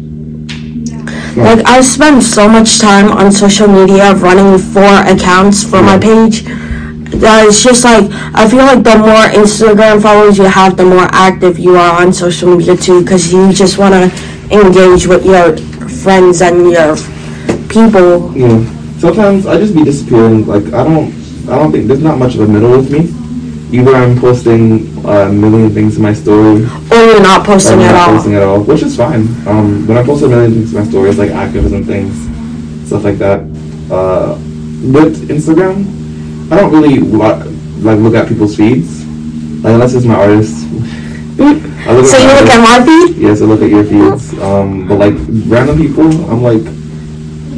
Like 1.36 1.66
I 1.66 1.82
spend 1.82 2.24
so 2.24 2.48
much 2.48 2.80
time 2.80 3.12
on 3.12 3.32
social 3.32 3.68
media 3.68 4.14
running 4.16 4.58
four 4.58 5.02
accounts 5.06 5.64
for 5.64 5.82
my 5.82 5.98
page. 6.00 6.44
That 7.22 7.46
it's 7.48 7.64
just 7.64 7.84
like 7.84 8.10
I 8.34 8.50
feel 8.50 8.66
like 8.66 8.84
the 8.84 8.98
more 8.98 9.26
Instagram 9.42 10.02
followers 10.02 10.38
you 10.38 10.46
have, 10.46 10.76
the 10.76 10.86
more 10.86 11.08
active 11.12 11.60
you 11.60 11.76
are 11.76 12.02
on 12.02 12.12
social 12.14 12.58
media 12.58 12.76
too, 12.76 13.04
because 13.04 13.32
you 13.32 13.54
just 13.54 13.78
want 13.78 13.94
to 13.94 14.12
engage 14.52 15.08
with 15.08 15.26
your 15.26 15.56
friends 15.88 16.42
and 16.42 16.72
your 16.72 16.96
people. 17.70 18.32
Know, 18.32 18.75
sometimes 19.06 19.46
I 19.46 19.58
just 19.58 19.76
be 19.76 19.84
disappearing. 19.84 20.48
Like 20.48 20.66
I 20.74 20.84
don't, 20.84 21.14
I 21.50 21.58
don't 21.60 21.72
think 21.72 21.88
there's 21.88 22.02
not 22.02 22.18
much 22.18 22.36
of 22.36 22.42
a 22.42 22.48
middle 22.48 22.72
with 22.72 22.90
me. 22.92 23.14
Either 23.78 23.94
I'm 23.96 24.18
posting 24.20 24.88
a 25.06 25.30
million 25.32 25.70
things 25.74 25.98
in 25.98 26.02
my 26.04 26.14
story, 26.14 26.64
Or 26.92 26.98
you're 26.98 27.22
not 27.22 27.46
posting 27.46 27.82
at 27.82 27.92
not 27.92 28.10
all. 28.10 28.16
posting 28.16 28.36
at 28.36 28.44
all, 28.44 28.62
which 28.64 28.82
is 28.84 28.96
fine. 28.96 29.22
Um, 29.48 29.86
when 29.88 29.98
I 29.98 30.04
post 30.04 30.24
a 30.24 30.28
million 30.28 30.54
things 30.54 30.74
in 30.74 30.80
my 30.80 30.86
stories, 30.86 31.18
like 31.18 31.32
activism 31.32 31.84
things, 31.84 32.16
stuff 32.88 33.04
like 33.04 33.18
that. 33.18 33.40
Uh, 33.92 34.38
with 34.96 35.30
Instagram, 35.30 35.86
I 36.52 36.56
don't 36.60 36.72
really 36.72 37.00
like 37.00 37.44
look 38.00 38.16
at 38.16 38.28
people's 38.28 38.56
feeds, 38.56 39.06
like 39.64 39.74
unless 39.74 39.94
it's 39.94 40.06
my 40.06 40.16
artist. 40.16 40.66
So 41.86 41.92
you 42.18 42.34
look 42.34 42.50
at 42.50 42.62
my 42.64 42.84
feed? 42.84 43.18
Yes, 43.18 43.42
I 43.44 43.46
look 43.46 43.62
at 43.62 43.70
your 43.70 43.84
feeds. 43.84 44.34
Um, 44.42 44.88
but 44.88 44.98
like 44.98 45.14
random 45.46 45.78
people, 45.78 46.06
I'm 46.32 46.42
like, 46.42 46.64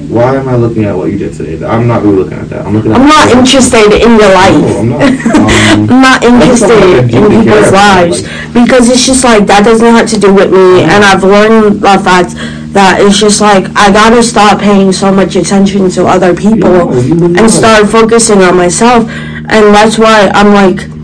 why 0.08 0.36
am 0.36 0.48
I 0.48 0.56
looking 0.56 0.86
at 0.86 0.96
what 0.96 1.12
you 1.12 1.18
did 1.18 1.34
today? 1.34 1.64
I'm 1.66 1.88
not 1.88 2.04
really 2.04 2.18
looking 2.18 2.38
at 2.38 2.50
that. 2.50 2.66
I'm 2.66 2.74
looking 2.74 2.92
at. 2.92 3.00
I'm 3.00 3.08
not 3.08 3.30
interested 3.30 3.92
in 3.92 4.20
your 4.20 4.32
life. 4.32 4.56
No, 4.56 4.80
I'm 4.80 4.90
not. 4.90 5.48
Um, 5.68 5.90
I'm 5.90 6.02
not 6.02 6.24
interested 6.24 7.00
in 7.00 7.08
people's 7.10 7.72
lives 7.72 8.22
because 8.54 8.90
it's 8.90 9.06
just 9.06 9.24
like 9.24 9.46
that 9.48 9.64
doesn't 9.64 9.86
have 9.86 10.10
to 10.10 10.20
do 10.20 10.34
with 10.34 10.52
me. 10.52 10.84
And 10.84 11.04
I've 11.04 11.24
learned 11.24 11.82
the 11.82 12.00
fact 12.04 12.36
that 12.74 13.00
it's 13.02 13.20
just 13.20 13.42
like 13.42 13.66
I 13.76 13.92
gotta 13.92 14.24
stop 14.24 14.60
paying 14.60 14.92
so 14.92 15.12
much 15.12 15.36
attention 15.36 15.90
to 15.92 16.06
other 16.06 16.36
people 16.36 16.70
Yeah, 16.70 17.02
you 17.02 17.16
live 17.16 17.32
your 17.32 17.40
and 17.42 17.52
start 17.52 17.88
focusing 17.90 18.42
on 18.42 18.58
myself. 18.58 19.08
And 19.10 19.74
that's 19.76 19.98
why 19.98 20.30
I'm 20.34 20.54
like 20.54 20.97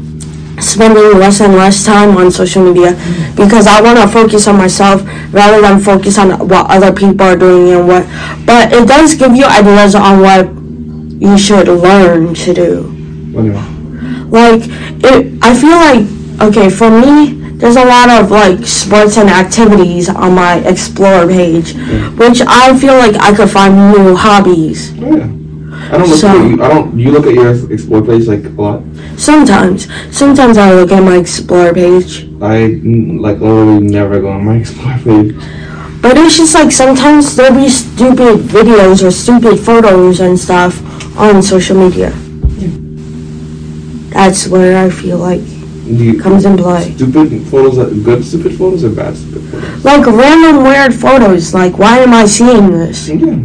spending 0.60 1.20
less 1.20 1.42
and 1.42 1.54
less 1.56 1.86
time 1.86 2.16
on 2.18 2.32
social 2.32 2.64
media 2.64 2.92
because 3.36 3.68
I 3.68 3.82
want 3.82 3.98
to 4.00 4.08
focus 4.08 4.48
on 4.48 4.58
myself 4.58 5.02
rather 5.34 5.62
than 5.62 5.80
focus 5.82 6.18
on 6.18 6.32
what 6.48 6.70
other 6.70 6.92
people 6.94 7.26
are 7.26 7.36
doing 7.38 7.74
and 7.74 7.88
what. 7.88 8.06
But 8.46 8.72
it 8.74 8.88
does 8.88 9.16
give 9.16 9.36
you 9.36 9.46
ideas 9.46 9.96
on 9.96 10.22
what 10.22 10.46
you 11.22 11.38
should 11.38 11.68
learn 11.68 12.34
to 12.36 12.54
do. 12.54 12.84
Like 14.30 14.62
it, 15.04 15.38
I 15.42 15.54
feel 15.54 15.78
like 15.78 16.50
okay 16.50 16.70
for 16.70 16.90
me. 16.90 17.40
There's 17.54 17.78
a 17.78 17.86
lot 17.86 18.10
of 18.10 18.30
like 18.30 18.66
sports 18.66 19.18
and 19.18 19.30
activities 19.30 20.10
on 20.10 20.36
my 20.36 20.56
explore 20.68 21.26
page, 21.28 21.74
which 22.18 22.42
I 22.46 22.78
feel 22.78 22.98
like 22.98 23.16
I 23.16 23.34
could 23.34 23.50
find 23.50 23.94
new 23.94 24.16
hobbies. 24.16 24.92
oh 25.02 25.16
yeah. 25.16 25.30
I 25.94 25.98
don't 25.98 26.10
look 26.10 26.20
So- 26.20 26.28
at 26.28 26.50
you. 26.50 26.64
I 26.64 26.68
don't. 26.70 26.98
You 26.98 27.12
look 27.12 27.26
at 27.28 27.34
your 27.36 27.52
explore 27.72 28.02
page 28.02 28.28
like 28.28 28.46
a 28.46 28.50
lot. 28.50 28.82
Sometimes, 29.18 29.88
sometimes 30.12 30.58
I 30.58 30.74
look 30.74 30.92
at 30.92 31.04
my 31.04 31.18
explore 31.18 31.72
page, 31.74 32.28
I 32.42 32.82
like 33.26 33.40
literally 33.40 33.82
never 33.82 34.20
go 34.20 34.30
on 34.30 34.44
my 34.46 34.56
explore 34.64 34.98
page. 35.04 35.36
but 36.02 36.18
it's 36.18 36.36
just 36.38 36.54
like 36.56 36.72
sometimes 36.72 37.36
there'll 37.36 37.56
be 37.62 37.70
stupid 37.70 38.40
videos 38.58 39.04
or 39.06 39.12
stupid 39.12 39.60
photos 39.60 40.20
and 40.20 40.38
stuff 40.38 40.74
on 41.18 41.42
social 41.44 41.78
media. 41.78 42.12
That's 44.10 44.48
where 44.48 44.78
I 44.86 44.90
feel 44.90 45.18
like 45.18 45.42
you, 45.86 46.20
comes 46.22 46.46
in 46.46 46.58
play. 46.58 46.94
stupid 46.96 47.48
photos, 47.48 47.78
are 47.78 47.90
good 48.04 48.24
stupid 48.26 48.56
photos 48.58 48.84
or 48.84 48.90
bad 48.90 49.16
stupid 49.16 49.44
photos? 49.50 49.86
Like 49.86 50.06
random 50.06 50.64
weird 50.64 50.94
photos. 50.94 51.54
Like 51.54 51.78
why 51.78 52.00
am 52.00 52.14
I 52.14 52.26
seeing 52.26 52.72
this? 52.72 53.10
Yeah, 53.10 53.38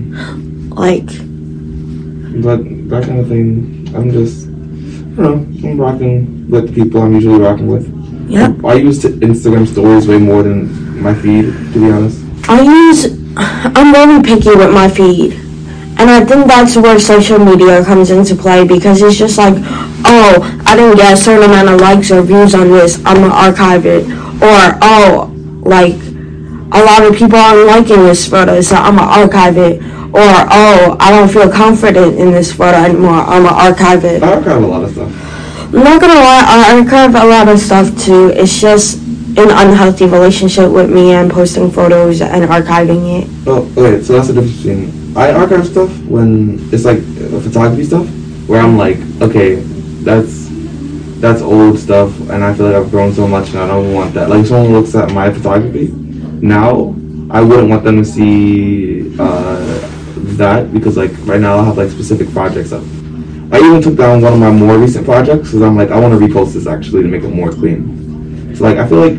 Like. 0.75 1.09
But 2.42 2.62
that 2.88 3.04
kind 3.04 3.21
of 3.21 3.28
thing. 3.28 3.90
I'm 3.95 4.11
just, 4.11 4.47
I 4.47 5.23
don't 5.23 5.62
know. 5.62 5.68
I'm 5.68 5.80
rocking 5.80 6.49
with 6.50 6.68
the 6.68 6.73
people 6.73 7.02
I'm 7.02 7.14
usually 7.14 7.40
rocking 7.40 7.66
with. 7.66 7.87
Yep. 8.28 8.64
I 8.64 8.75
use 8.75 9.02
Instagram 9.02 9.66
stories 9.66 10.07
way 10.07 10.18
more 10.18 10.42
than 10.42 11.02
my 11.02 11.14
feed, 11.14 11.47
to 11.73 11.80
be 11.80 11.90
honest. 11.90 12.23
I 12.49 12.61
use. 12.61 13.07
I'm 13.37 13.92
very 13.92 14.23
picky 14.23 14.54
with 14.57 14.73
my 14.73 14.88
feed. 14.88 15.33
And 15.99 16.11
I 16.11 16.25
think 16.25 16.47
that's 16.47 16.76
where 16.76 16.99
social 17.00 17.38
media 17.40 17.85
comes 17.85 18.11
into 18.11 18.37
play 18.37 18.64
because 18.64 19.02
it's 19.02 19.16
just 19.16 19.37
like, 19.37 19.54
oh, 20.04 20.62
I 20.64 20.76
didn't 20.76 20.97
get 20.97 21.14
a 21.14 21.16
certain 21.16 21.50
amount 21.50 21.71
of 21.71 21.80
likes 21.80 22.12
or 22.12 22.23
views 22.23 22.54
on 22.54 22.71
this, 22.71 23.02
I'm 23.04 23.16
gonna 23.16 23.35
archive 23.35 23.85
it. 23.85 24.04
Or, 24.40 24.78
oh, 24.80 25.35
like, 25.62 25.97
a 26.71 26.85
lot 26.85 27.02
of 27.02 27.16
people 27.16 27.38
aren't 27.38 27.66
liking 27.66 28.04
this 28.04 28.28
photo, 28.28 28.61
so 28.61 28.76
I'm 28.76 28.95
gonna 28.95 29.11
archive 29.11 29.57
it. 29.59 29.83
Or, 30.09 30.25
oh, 30.25 30.97
I 30.99 31.11
don't 31.11 31.29
feel 31.29 31.50
confident 31.50 32.19
in 32.19 32.31
this 32.31 32.53
photo 32.53 32.79
anymore, 32.79 33.11
I'm 33.11 33.45
gonna 33.45 33.57
archive 33.57 34.05
it. 34.05 34.23
I 34.23 34.35
archive 34.35 34.62
a 34.62 34.67
lot 34.67 34.85
of 34.85 34.91
stuff. 34.93 35.75
I'm 35.75 35.85
not 35.85 36.00
gonna 36.00 36.15
lie, 36.15 36.45
I 36.47 36.79
archive 36.79 37.15
a 37.15 37.27
lot 37.27 37.49
of 37.49 37.59
stuff 37.59 37.97
too. 37.99 38.31
It's 38.35 38.59
just 38.59 38.99
an 39.37 39.50
unhealthy 39.50 40.07
relationship 40.07 40.73
with 40.73 40.91
me 40.91 41.12
and 41.12 41.31
posting 41.31 41.71
photos 41.71 42.23
and 42.23 42.45
archiving 42.45 43.23
it. 43.23 43.29
Oh, 43.47 43.71
okay, 43.77 44.03
so 44.03 44.15
that's 44.15 44.29
the 44.29 44.35
difference 44.35 44.57
between 44.57 45.17
I 45.17 45.33
archive 45.33 45.67
stuff 45.67 45.91
when 46.05 46.59
it's 46.73 46.85
like 46.85 47.00
photography 47.43 47.85
stuff, 47.85 48.07
where 48.49 48.61
I'm 48.61 48.79
like, 48.79 48.97
okay, 49.21 49.57
that's 50.07 50.49
that's 51.21 51.43
old 51.43 51.79
stuff, 51.79 52.19
and 52.31 52.43
I 52.43 52.55
feel 52.55 52.67
like 52.67 52.77
I've 52.77 52.91
grown 52.91 53.12
so 53.12 53.27
much, 53.27 53.50
and 53.50 53.59
I 53.59 53.67
don't 53.67 53.93
want 53.93 54.15
that. 54.15 54.31
Like, 54.31 54.47
someone 54.47 54.73
looks 54.73 54.95
at 54.95 55.12
my 55.12 55.33
photography 55.33 55.88
now, 56.41 56.95
I 57.31 57.41
wouldn't 57.43 57.69
want 57.69 57.85
them 57.85 57.97
to 57.97 58.05
see 58.05 59.15
uh, 59.19 59.98
that 60.38 60.73
because, 60.73 60.97
like, 60.97 61.12
right 61.26 61.40
now 61.40 61.59
I 61.59 61.64
have 61.64 61.76
like 61.76 61.90
specific 61.90 62.30
projects 62.33 62.73
up. 62.73 62.83
I 63.50 63.59
even 63.61 63.80
took 63.80 63.97
down 63.97 64.21
one 64.21 64.33
of 64.33 64.38
my 64.38 64.50
more 64.50 64.78
recent 64.78 65.04
projects 65.04 65.49
because 65.49 65.62
I'm 65.62 65.76
like, 65.76 65.90
I 65.90 65.99
want 65.99 66.18
to 66.18 66.26
repost 66.26 66.54
this 66.54 66.66
actually 66.66 67.02
to 67.02 67.09
make 67.09 67.23
it 67.23 67.28
more 67.28 67.50
clean. 67.50 68.54
So 68.54 68.64
like, 68.64 68.76
I 68.76 68.87
feel 68.88 69.00
like 69.00 69.18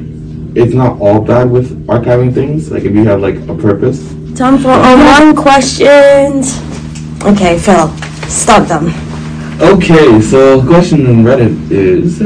it's 0.56 0.74
not 0.74 1.00
all 1.00 1.22
bad 1.22 1.50
with 1.50 1.88
archiving 1.88 2.34
things. 2.34 2.72
Like, 2.72 2.84
if 2.84 2.94
you 2.94 3.04
have 3.06 3.22
like 3.22 3.36
a 3.48 3.56
purpose. 3.56 4.00
Time 4.36 4.58
for 4.58 4.70
online 4.70 5.36
questions. 5.36 6.60
Okay, 7.24 7.58
Phil, 7.58 7.90
start 8.28 8.68
them. 8.68 8.88
Okay, 9.62 10.22
so 10.22 10.62
question 10.66 11.06
in 11.08 11.24
Reddit 11.24 11.72
is 11.72 12.20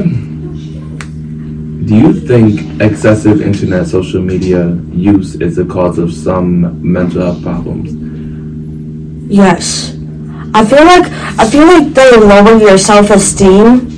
Do 1.88 1.96
you 1.98 2.14
think 2.14 2.82
excessive 2.82 3.42
internet 3.42 3.88
social 3.88 4.22
media 4.22 4.70
use 4.92 5.36
is 5.36 5.56
the 5.56 5.66
cause 5.66 5.98
of 6.00 6.14
some 6.14 6.80
mental 6.82 7.22
health 7.22 7.42
problems? 7.44 8.13
Yes. 9.34 9.96
I 10.54 10.64
feel 10.64 10.86
like 10.86 11.10
I 11.42 11.50
feel 11.50 11.66
like 11.66 11.92
they 11.96 12.12
lower 12.18 12.56
your 12.60 12.78
self 12.78 13.10
esteem 13.10 13.90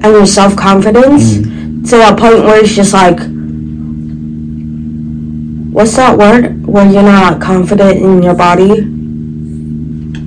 and 0.00 0.04
your 0.04 0.26
self 0.26 0.54
confidence 0.54 1.42
to 1.90 1.96
a 2.08 2.14
point 2.16 2.44
where 2.44 2.62
it's 2.62 2.72
just 2.72 2.92
like 2.94 3.18
what's 5.74 5.96
that 5.96 6.16
word? 6.16 6.64
Where 6.64 6.86
you're 6.88 7.02
not 7.02 7.40
confident 7.40 7.98
in 8.00 8.22
your 8.22 8.34
body? 8.34 8.86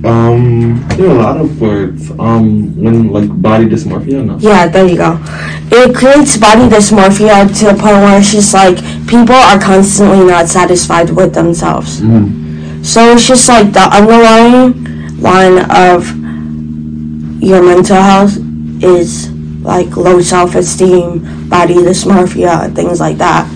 Um, 0.04 0.84
there 0.90 1.08
are 1.08 1.16
a 1.16 1.22
lot 1.22 1.40
of 1.40 1.58
words. 1.58 2.10
Um, 2.10 2.76
when 2.76 3.08
like 3.08 3.30
body 3.40 3.64
dysmorphia, 3.64 4.22
no. 4.26 4.36
Yeah, 4.38 4.68
there 4.68 4.86
you 4.86 4.98
go. 4.98 5.18
It 5.72 5.96
creates 5.96 6.36
body 6.36 6.68
dysmorphia 6.68 7.48
to 7.60 7.64
the 7.72 7.80
point 7.80 7.96
where 8.04 8.18
it's 8.18 8.30
just 8.30 8.52
like 8.52 8.76
people 9.06 9.34
are 9.36 9.58
constantly 9.58 10.26
not 10.26 10.48
satisfied 10.48 11.08
with 11.08 11.32
themselves. 11.32 12.02
Mhm. 12.02 12.43
So 12.84 13.12
it's 13.12 13.26
just 13.26 13.48
like 13.48 13.72
the 13.72 13.80
underlying 13.80 15.18
line 15.18 15.64
of 15.70 16.06
your 17.42 17.62
mental 17.62 17.96
health 17.96 18.36
is 18.82 19.30
like 19.62 19.96
low 19.96 20.20
self 20.20 20.54
esteem, 20.54 21.48
body 21.48 21.76
dysmorphia, 21.76 22.74
things 22.76 23.00
like 23.00 23.16
that. 23.16 23.48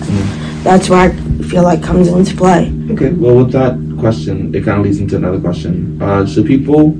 That's 0.63 0.89
where 0.89 1.11
I 1.11 1.43
feel 1.43 1.61
like 1.61 1.83
comes 1.83 2.07
into 2.07 2.35
play. 2.35 2.73
Okay, 2.89 3.11
well, 3.11 3.35
with 3.37 3.51
that 3.51 3.77
question, 3.99 4.53
it 4.55 4.65
kind 4.65 4.79
of 4.79 4.85
leads 4.85 4.99
into 4.99 5.17
another 5.17 5.39
question. 5.39 6.01
Uh, 6.01 6.25
should 6.25 6.47
people 6.47 6.93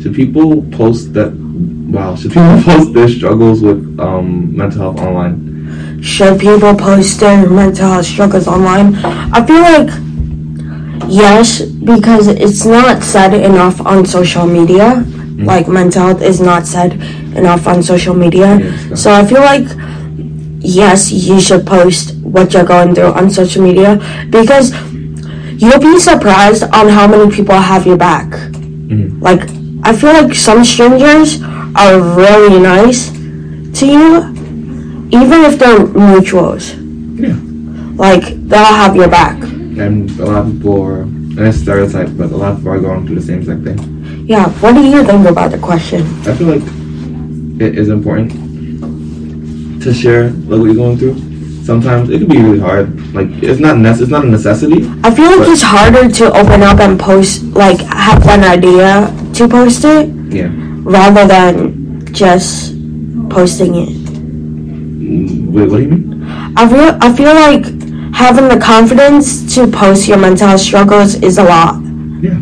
should 0.00 0.14
people 0.14 0.62
post 0.70 1.14
that? 1.14 1.32
Wow, 1.34 2.14
should 2.14 2.30
people 2.30 2.62
post 2.62 2.92
their 2.94 3.08
struggles 3.08 3.60
with 3.60 3.98
um, 3.98 4.56
mental 4.56 4.82
health 4.82 5.00
online? 5.00 6.00
Should 6.00 6.38
people 6.38 6.76
post 6.76 7.18
their 7.18 7.50
mental 7.50 7.88
health 7.88 8.06
struggles 8.06 8.46
online? 8.46 8.94
I 9.04 9.44
feel 9.44 9.60
like 9.60 10.13
yes, 11.08 11.62
because 11.62 12.28
it's 12.28 12.64
not 12.64 13.02
said 13.02 13.34
enough 13.34 13.80
on 13.86 14.04
social 14.06 14.46
media. 14.46 15.04
Like 15.36 15.66
mental 15.68 16.02
health 16.06 16.22
is 16.22 16.40
not 16.40 16.66
said 16.66 16.92
enough 17.36 17.66
on 17.66 17.82
social 17.82 18.14
media. 18.14 18.58
So 18.96 19.12
I 19.12 19.24
feel 19.26 19.40
like 19.40 19.66
yes, 20.60 21.10
you 21.12 21.40
should 21.40 21.66
post 21.66 22.16
what 22.22 22.54
you're 22.54 22.64
going 22.64 22.94
through 22.94 23.12
on 23.12 23.30
social 23.30 23.62
media 23.62 23.98
because 24.30 24.72
you'll 25.60 25.80
be 25.80 25.98
surprised 25.98 26.62
on 26.62 26.88
how 26.88 27.06
many 27.06 27.30
people 27.30 27.56
have 27.56 27.84
your 27.86 27.96
back. 27.96 28.30
Mhm. 28.30 29.20
Like 29.20 29.42
I 29.82 29.92
feel 29.94 30.12
like 30.12 30.34
some 30.34 30.64
strangers 30.64 31.42
are 31.76 32.00
really 32.00 32.58
nice 32.60 33.10
to 33.80 33.86
you, 33.86 34.06
even 35.10 35.44
if 35.50 35.58
they're 35.58 35.80
mutuals. 35.80 36.72
Yeah. 37.18 37.34
Like 37.96 38.24
they'll 38.48 38.74
have 38.84 38.94
your 38.96 39.08
back. 39.08 39.36
And 39.78 40.10
a 40.20 40.24
lot 40.26 40.46
of 40.46 40.52
people 40.52 40.82
are, 40.82 41.00
and 41.02 41.40
it's 41.40 41.58
stereotype, 41.58 42.10
but 42.16 42.30
a 42.30 42.36
lot 42.36 42.52
of 42.52 42.58
people 42.58 42.72
are 42.72 42.80
going 42.80 43.06
through 43.06 43.16
the 43.16 43.22
same 43.22 43.38
exact 43.40 43.62
thing. 43.64 44.24
Yeah. 44.26 44.48
What 44.60 44.74
do 44.74 44.82
you 44.82 45.02
think 45.04 45.26
about 45.26 45.50
the 45.50 45.58
question? 45.58 46.02
I 46.26 46.34
feel 46.34 46.48
like 46.48 46.62
it 47.60 47.78
is 47.78 47.88
important 47.88 48.32
to 49.82 49.92
share 49.92 50.30
like 50.30 50.58
what 50.60 50.64
you're 50.66 50.74
going 50.74 50.96
through. 50.96 51.16
Sometimes 51.64 52.10
it 52.10 52.18
can 52.18 52.28
be 52.28 52.38
really 52.38 52.60
hard. 52.60 52.88
Like 53.14 53.28
it's 53.42 53.58
not 53.60 53.76
nece- 53.76 54.00
it's 54.02 54.10
not 54.10 54.24
a 54.24 54.28
necessity. 54.28 54.86
I 55.02 55.10
feel 55.14 55.38
like 55.38 55.48
it's 55.48 55.62
harder 55.62 56.08
to 56.08 56.24
open 56.32 56.62
up 56.62 56.78
and 56.80 56.98
post, 57.00 57.42
like 57.54 57.80
have 57.80 58.26
an 58.28 58.44
idea 58.44 59.10
to 59.34 59.48
post 59.48 59.84
it, 59.84 60.08
Yeah. 60.32 60.50
rather 60.84 61.26
than 61.26 62.04
just 62.12 62.74
posting 63.30 63.74
it. 63.74 63.88
Wait, 65.50 65.70
what 65.70 65.76
do 65.78 65.82
you 65.82 65.88
mean? 65.88 66.24
I 66.56 66.68
feel 66.68 66.98
I 67.00 67.12
feel 67.12 67.34
like 67.34 67.64
having 68.14 68.48
the 68.48 68.58
confidence 68.58 69.54
to 69.54 69.66
post 69.66 70.08
your 70.08 70.18
mental 70.18 70.48
health 70.48 70.60
struggles 70.60 71.14
is 71.16 71.38
a 71.38 71.44
lot. 71.44 71.74
Yeah. 72.22 72.38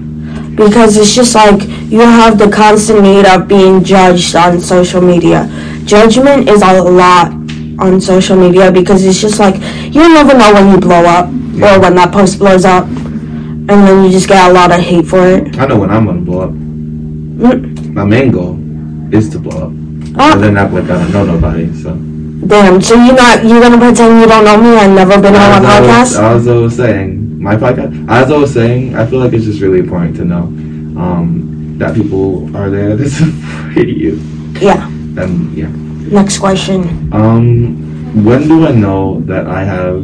Because 0.54 0.96
it's 0.96 1.14
just 1.14 1.34
like 1.34 1.62
you 1.90 2.00
have 2.00 2.38
the 2.38 2.50
constant 2.50 3.02
need 3.02 3.24
of 3.26 3.48
being 3.48 3.82
judged 3.82 4.36
on 4.36 4.60
social 4.60 5.00
media. 5.00 5.48
Judgment 5.84 6.48
is 6.48 6.62
a 6.62 6.82
lot 6.82 7.32
on 7.80 8.00
social 8.00 8.36
media 8.36 8.70
because 8.70 9.04
it's 9.04 9.20
just 9.20 9.38
like 9.40 9.56
you 9.94 10.02
never 10.12 10.34
know 10.36 10.52
when 10.52 10.70
you 10.72 10.78
blow 10.78 11.04
up 11.04 11.28
Yeah. 11.54 11.76
or 11.76 11.80
when 11.80 11.94
that 11.96 12.12
post 12.12 12.38
blows 12.38 12.64
up, 12.64 12.84
and 12.86 13.68
then 13.68 14.04
you 14.04 14.10
just 14.10 14.28
get 14.28 14.50
a 14.50 14.52
lot 14.52 14.70
of 14.70 14.80
hate 14.80 15.06
for 15.06 15.26
it. 15.26 15.58
I 15.58 15.66
know 15.66 15.78
when 15.80 15.90
I'm 15.90 16.04
gonna 16.06 16.20
blow 16.20 16.40
up. 16.42 16.50
Mm. 16.50 17.94
My 17.94 18.04
main 18.04 18.30
goal 18.30 18.56
is 19.12 19.28
to 19.30 19.38
blow 19.38 19.66
up. 19.68 19.72
Ah, 20.18 20.34
And 20.34 20.42
then 20.42 20.54
not 20.54 20.72
like 20.72 20.84
I 20.84 20.98
don't 21.00 21.12
know 21.12 21.24
nobody. 21.24 21.72
So 21.82 21.90
damn! 22.46 22.80
So 22.80 22.94
you 22.94 23.12
not 23.12 23.44
you 23.44 23.60
gonna 23.60 23.78
pretend 23.78 24.20
you 24.20 24.26
don't 24.26 24.44
know 24.44 24.56
me? 24.56 24.76
I've 24.76 24.90
never 24.90 25.20
been 25.20 25.34
on 25.34 25.40
as 25.40 25.64
a 25.64 25.66
I 25.66 25.80
was, 25.80 25.90
podcast. 26.16 26.36
as 26.36 26.48
I 26.48 26.54
was 26.54 26.76
saying, 26.76 27.42
my 27.42 27.56
podcast. 27.56 28.08
As 28.08 28.30
I 28.30 28.36
was 28.36 28.52
saying, 28.52 28.94
I 28.96 29.06
feel 29.06 29.18
like 29.20 29.32
it's 29.32 29.44
just 29.44 29.60
really 29.60 29.78
important 29.80 30.16
to 30.16 30.24
know 30.24 30.44
um, 31.00 31.76
that 31.78 31.94
people 31.94 32.54
are 32.56 32.70
there 32.70 32.96
to 32.96 33.08
support 33.18 33.88
you. 33.88 34.20
Yeah. 34.60 34.86
And 34.86 35.52
yeah. 35.56 35.68
Next 36.10 36.38
question. 36.38 37.12
Um, 37.12 38.24
when 38.24 38.46
do 38.48 38.66
I 38.66 38.72
know 38.72 39.20
that 39.22 39.46
I 39.46 39.64
have 39.64 39.96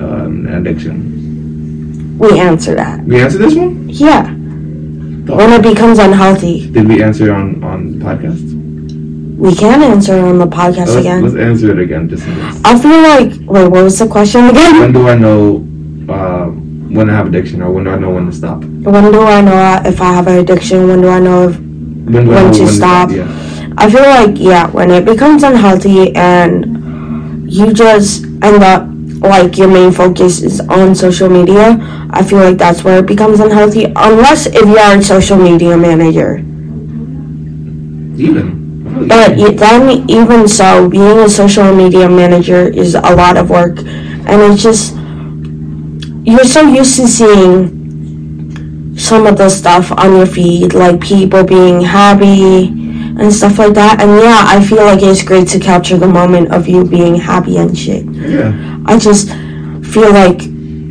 uh, 0.00 0.24
an 0.26 0.48
addiction? 0.54 2.18
We 2.18 2.38
answer 2.38 2.74
that. 2.74 3.04
We 3.04 3.20
answer 3.20 3.38
this 3.38 3.54
one. 3.54 3.88
Yeah. 3.88 4.28
When 4.32 5.52
it 5.52 5.62
becomes 5.62 5.98
unhealthy, 5.98 6.70
Did 6.70 6.88
we 6.88 7.02
answer 7.02 7.32
on 7.32 7.62
on 7.62 7.98
the 7.98 8.04
podcast? 8.04 8.42
We 9.42 9.52
can 9.56 9.82
answer 9.82 10.16
it 10.16 10.22
on 10.22 10.38
the 10.38 10.46
podcast 10.46 10.86
Let's, 10.86 10.94
again. 10.94 11.22
let's 11.24 11.34
answer 11.34 11.72
it 11.72 11.80
again, 11.80 12.08
just. 12.08 12.22
I 12.64 12.78
feel 12.78 13.02
like 13.02 13.30
wait, 13.50 13.68
what 13.68 13.82
was 13.82 13.98
the 13.98 14.06
question 14.06 14.46
again? 14.46 14.78
When 14.78 14.92
do 14.92 15.08
I 15.08 15.16
know 15.16 15.56
uh, 16.08 16.46
when 16.46 17.10
I 17.10 17.14
have 17.14 17.26
addiction, 17.26 17.60
or 17.60 17.72
when 17.72 17.82
do 17.82 17.90
I 17.90 17.98
know 17.98 18.10
when 18.10 18.26
to 18.26 18.32
stop? 18.32 18.62
When 18.62 19.10
do 19.10 19.20
I 19.22 19.40
know 19.40 19.82
if 19.84 20.00
I 20.00 20.12
have 20.12 20.28
an 20.28 20.38
addiction? 20.38 20.86
When 20.86 21.00
do 21.00 21.08
I 21.08 21.18
know 21.18 21.48
if 21.48 21.56
When, 21.56 22.28
When 22.28 22.52
to 22.52 22.68
stop. 22.68 23.10
Yeah. 23.10 23.26
I 23.78 23.90
feel 23.90 24.02
like 24.02 24.38
yeah, 24.38 24.70
when 24.70 24.92
it 24.92 25.04
becomes 25.04 25.42
unhealthy 25.42 26.14
and 26.14 27.52
you 27.52 27.72
just 27.72 28.22
end 28.46 28.62
up 28.62 28.86
like 29.22 29.58
your 29.58 29.68
main 29.68 29.90
focus 29.90 30.40
is 30.40 30.60
on 30.60 30.94
social 30.94 31.28
media, 31.28 31.78
I 32.10 32.22
feel 32.22 32.38
like 32.38 32.58
that's 32.58 32.84
where 32.84 33.00
it 33.00 33.06
becomes 33.06 33.40
unhealthy. 33.40 33.86
Unless 33.86 34.46
if 34.46 34.66
you 34.66 34.78
are 34.78 34.96
a 34.96 35.02
social 35.02 35.36
media 35.36 35.76
manager. 35.76 36.38
Even. 38.22 38.61
But 39.08 39.36
then 39.58 40.08
even 40.10 40.48
so, 40.48 40.88
being 40.88 41.18
a 41.18 41.28
social 41.28 41.74
media 41.74 42.08
manager 42.08 42.68
is 42.68 42.94
a 42.94 43.00
lot 43.00 43.36
of 43.36 43.50
work 43.50 43.78
and 44.26 44.40
it's 44.42 44.62
just 44.62 44.94
you're 46.24 46.44
so 46.44 46.62
used 46.62 46.96
to 46.96 47.08
seeing 47.08 48.96
some 48.96 49.26
of 49.26 49.36
the 49.36 49.48
stuff 49.48 49.90
on 49.92 50.16
your 50.16 50.26
feed, 50.26 50.74
like 50.74 51.00
people 51.00 51.42
being 51.42 51.80
happy 51.80 52.66
and 52.66 53.32
stuff 53.32 53.58
like 53.58 53.74
that. 53.74 54.00
And 54.00 54.10
yeah, 54.20 54.44
I 54.46 54.64
feel 54.64 54.84
like 54.84 55.02
it's 55.02 55.22
great 55.22 55.48
to 55.48 55.58
capture 55.58 55.96
the 55.96 56.06
moment 56.06 56.52
of 56.52 56.68
you 56.68 56.84
being 56.84 57.16
happy 57.16 57.56
and 57.56 57.76
shit. 57.76 58.04
yeah. 58.06 58.52
I 58.86 58.98
just 58.98 59.30
feel 59.92 60.12
like 60.12 60.42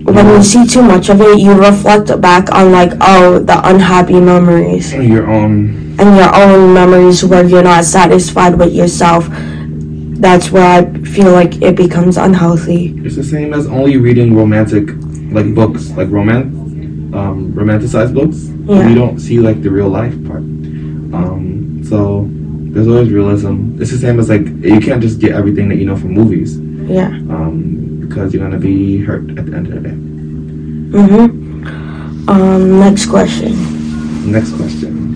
when 0.03 0.27
you 0.27 0.43
see 0.43 0.65
too 0.65 0.81
much 0.81 1.09
of 1.09 1.21
it, 1.21 1.39
you 1.39 1.53
reflect 1.53 2.19
back 2.19 2.51
on 2.51 2.71
like, 2.71 2.91
oh, 3.01 3.39
the 3.39 3.59
unhappy 3.69 4.19
memories 4.19 4.93
Your 4.93 5.29
own. 5.29 5.90
And 6.01 6.15
your 6.17 6.35
own 6.35 6.73
memories 6.73 7.23
where 7.23 7.45
you're 7.45 7.61
not 7.63 7.85
satisfied 7.85 8.57
with 8.57 8.73
yourself. 8.73 9.27
That's 9.29 10.51
where 10.51 10.65
I 10.81 10.99
feel 11.03 11.31
like 11.31 11.61
it 11.61 11.75
becomes 11.75 12.17
unhealthy. 12.17 12.93
It's 13.05 13.15
the 13.15 13.23
same 13.23 13.53
as 13.53 13.67
only 13.67 13.97
reading 13.97 14.35
romantic, 14.35 14.89
like 15.31 15.53
books, 15.53 15.91
like 15.91 16.09
romance, 16.09 16.53
um, 17.13 17.53
romanticized 17.53 18.13
books. 18.13 18.37
Yeah. 18.69 18.87
You 18.89 18.95
don't 18.95 19.19
see 19.19 19.39
like 19.39 19.61
the 19.61 19.69
real 19.69 19.89
life 19.89 20.13
part. 20.25 20.39
Um, 20.41 21.81
so 21.87 22.27
there's 22.73 22.87
always 22.87 23.09
realism. 23.11 23.79
It's 23.81 23.91
the 23.91 23.97
same 23.97 24.19
as 24.19 24.29
like 24.29 24.45
you 24.47 24.79
can't 24.79 25.01
just 25.01 25.19
get 25.19 25.33
everything 25.33 25.69
that 25.69 25.75
you 25.77 25.85
know 25.85 25.97
from 25.97 26.13
movies, 26.13 26.57
Yeah. 26.57 27.07
um, 27.07 27.99
because 28.07 28.33
you're 28.33 28.43
gonna 28.43 28.59
be 28.59 28.99
hurt 28.99 29.29
at 29.37 29.45
the 29.45 29.55
end 29.55 29.67
of 29.67 29.73
the 29.73 29.89
day. 29.89 29.95
Mhm. 30.97 32.27
Um. 32.29 32.79
Next 32.79 33.07
question. 33.07 33.53
Next 34.31 34.53
question. 34.53 35.10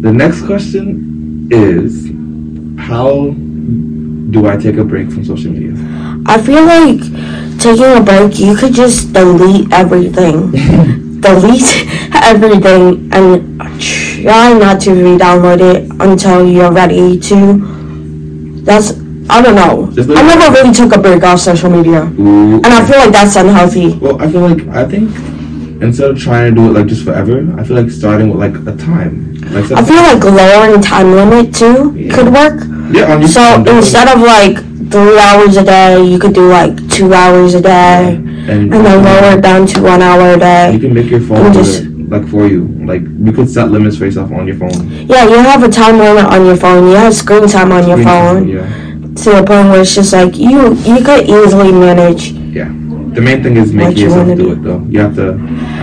The 0.00 0.12
next 0.12 0.42
question 0.46 1.48
is, 1.50 2.06
how 2.78 3.30
do 4.30 4.46
I 4.46 4.56
take 4.56 4.76
a 4.76 4.84
break 4.84 5.10
from 5.10 5.24
social 5.24 5.50
media? 5.50 5.74
I 6.24 6.40
feel 6.40 6.62
like 6.64 7.00
taking 7.58 7.84
a 7.84 8.00
break, 8.00 8.38
you 8.38 8.54
could 8.54 8.74
just 8.74 9.12
delete 9.12 9.72
everything. 9.72 10.52
delete 11.20 11.88
everything 12.14 13.10
and 13.12 13.58
try 14.22 14.52
not 14.52 14.80
to 14.82 14.94
re-download 14.94 15.60
it 15.60 15.90
until 16.00 16.46
you're 16.46 16.70
ready 16.70 17.18
to. 17.18 18.62
That's 18.62 18.92
I 19.28 19.42
don't 19.42 19.56
know. 19.56 19.90
I 20.14 20.22
never 20.22 20.54
really 20.54 20.72
took 20.72 20.94
a 20.94 20.98
break 20.98 21.24
off 21.24 21.40
social 21.40 21.70
media, 21.70 22.04
Ooh. 22.04 22.56
and 22.56 22.66
I 22.66 22.86
feel 22.86 22.98
like 22.98 23.12
that's 23.12 23.34
unhealthy. 23.34 23.94
Well, 23.98 24.22
I 24.22 24.30
feel 24.30 24.42
like 24.48 24.66
I 24.68 24.84
think 24.86 25.10
instead 25.82 26.12
of 26.12 26.18
trying 26.18 26.54
to 26.54 26.60
do 26.60 26.70
it 26.70 26.72
like 26.72 26.86
just 26.86 27.04
forever, 27.04 27.52
I 27.58 27.64
feel 27.64 27.76
like 27.82 27.90
starting 27.90 28.30
with 28.30 28.38
like 28.38 28.54
a 28.66 28.76
time. 28.78 29.27
I 29.54 29.82
feel 29.82 30.02
like 30.02 30.22
lowering 30.24 30.80
time 30.80 31.12
limit 31.14 31.54
too 31.54 31.94
Yeah. 31.96 32.14
could 32.14 32.28
work. 32.32 32.62
yeah. 32.92 33.12
On 33.14 33.26
So 33.26 33.40
definitely. 33.40 33.76
instead 33.78 34.08
of 34.08 34.20
like 34.20 34.56
three 34.90 35.18
hours 35.18 35.56
a 35.56 35.64
day, 35.64 36.02
you 36.04 36.18
could 36.18 36.34
do 36.34 36.48
like 36.48 36.74
two 36.88 37.12
hours 37.14 37.54
a 37.54 37.60
day, 37.60 38.16
and, 38.16 38.72
and 38.72 38.86
then 38.86 39.04
lower 39.04 39.36
it 39.36 39.42
down 39.42 39.66
to 39.66 39.82
one 39.82 40.02
hour 40.02 40.20
a 40.30 40.32
you 40.34 40.38
day. 40.38 40.78
can 40.80 40.94
make 40.94 41.10
your 41.10 41.20
phone 41.20 41.52
do 41.52 41.58
just- 41.60 41.82
it, 41.82 42.08
like 42.10 42.26
for 42.28 42.46
you. 42.46 42.62
Like 42.84 43.02
you 43.02 43.32
could 43.32 43.48
set 43.50 43.70
limits 43.70 43.96
for 43.98 44.04
yourself 44.06 44.30
on 44.32 44.46
your 44.46 44.56
phone. 44.56 44.88
Yeah, 45.06 45.24
you 45.28 45.36
have 45.38 45.62
a 45.62 45.68
time 45.68 45.98
limit 45.98 46.24
on 46.26 46.46
your 46.46 46.56
phone. 46.56 46.88
You 46.88 46.94
have 46.96 47.14
screen 47.14 47.46
time 47.48 47.70
on 47.72 47.86
your 47.86 47.98
Screen 47.98 48.06
time, 48.08 48.36
phone 48.36 48.48
Yeah. 48.48 48.66
to 49.22 49.30
the 49.36 49.42
point 49.50 49.68
where 49.70 49.80
it's 49.82 49.94
just 49.94 50.12
like 50.12 50.38
you 50.38 50.74
you 50.84 51.02
could 51.04 51.28
easily 51.28 51.72
manage. 51.72 52.32
Yeah. 52.32 52.68
The 53.16 53.20
main 53.20 53.42
thing 53.42 53.56
is 53.56 53.68
What 53.72 53.76
making 53.76 53.96
you 53.98 54.04
yourself 54.04 54.26
wanna 54.28 54.36
do 54.36 54.42
do. 54.44 54.52
it 54.52 54.62
though. 54.62 54.82
You 54.88 55.00
have 55.00 55.14
to 55.16 55.26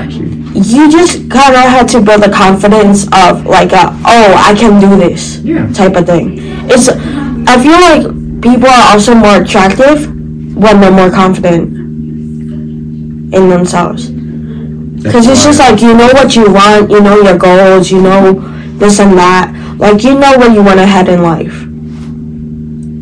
actually. 0.01 0.34
You 0.55 0.89
just 0.89 1.29
kind 1.29 1.53
of 1.53 1.61
had 1.67 1.87
to 1.89 2.01
build 2.01 2.23
the 2.23 2.31
confidence 2.31 3.03
of 3.13 3.45
like 3.45 3.73
a, 3.73 3.91
oh 4.05 4.33
I 4.37 4.55
can 4.57 4.79
do 4.79 4.95
this 4.95 5.37
Yeah. 5.39 5.67
type 5.73 5.95
of 5.97 6.05
thing. 6.05 6.37
It's 6.71 6.87
I 6.87 7.61
feel 7.61 7.79
like 7.87 8.41
people 8.41 8.69
are 8.69 8.93
also 8.93 9.13
more 9.15 9.41
attractive 9.41 10.07
when 10.55 10.79
they're 10.79 10.91
more 10.91 11.11
confident 11.11 11.75
in 13.33 13.49
themselves. 13.49 14.09
Because 14.09 15.27
it's 15.27 15.43
just 15.43 15.59
like 15.59 15.81
you 15.81 15.93
know 15.93 16.07
what 16.13 16.35
you 16.37 16.49
want, 16.51 16.89
you 16.89 17.01
know 17.01 17.21
your 17.21 17.37
goals, 17.37 17.91
you 17.91 18.01
know 18.01 18.33
this 18.79 18.99
and 18.99 19.17
that. 19.17 19.51
Like 19.77 20.03
you 20.03 20.17
know 20.17 20.37
where 20.37 20.49
you 20.51 20.63
want 20.63 20.79
to 20.79 20.85
head 20.85 21.09
in 21.09 21.21
life. 21.21 21.63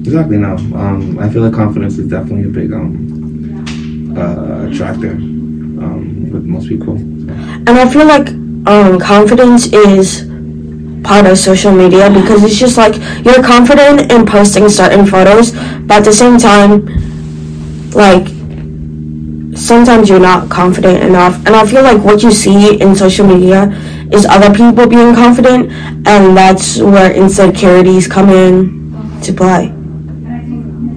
Exactly 0.08 0.38
no. 0.38 0.56
Um, 0.76 1.20
I 1.20 1.30
feel 1.30 1.44
like 1.44 1.54
confidence 1.54 1.98
is 2.00 2.08
definitely 2.10 2.46
a 2.46 2.50
big 2.50 2.74
um 2.74 4.13
uh 4.18 4.68
attractor 4.70 5.12
um 5.12 6.32
with 6.32 6.44
most 6.46 6.68
people. 6.68 6.98
And 7.65 7.78
I 7.80 7.89
feel 7.89 8.06
like 8.06 8.28
um, 8.67 8.99
confidence 8.99 9.71
is 9.71 10.30
part 11.04 11.26
of 11.26 11.38
social 11.38 11.71
media 11.71 12.10
because 12.10 12.43
it's 12.43 12.58
just 12.58 12.78
like 12.78 12.95
you're 13.26 13.43
confident 13.43 14.12
in 14.12 14.26
posting 14.26 14.69
certain 14.69 15.06
photos, 15.06 15.52
but 15.88 15.97
at 15.97 16.06
the 16.06 16.13
same 16.13 16.38
time, 16.38 16.86
like 17.91 18.28
sometimes 19.58 20.10
you're 20.10 20.19
not 20.19 20.49
confident 20.49 21.04
enough. 21.04 21.36
And 21.45 21.56
I 21.56 21.65
feel 21.65 21.84
like 21.84 22.04
what 22.04 22.23
you 22.23 22.32
see 22.32 22.80
in 22.82 22.95
social 22.95 23.26
media 23.28 23.69
is 24.12 24.26
other 24.26 24.54
people 24.54 24.88
being 24.88 25.13
confident, 25.15 25.71
and 26.08 26.36
that's 26.36 26.80
where 26.80 27.13
insecurities 27.13 28.08
come 28.08 28.30
in 28.30 29.21
to 29.21 29.34
play. 29.34 29.69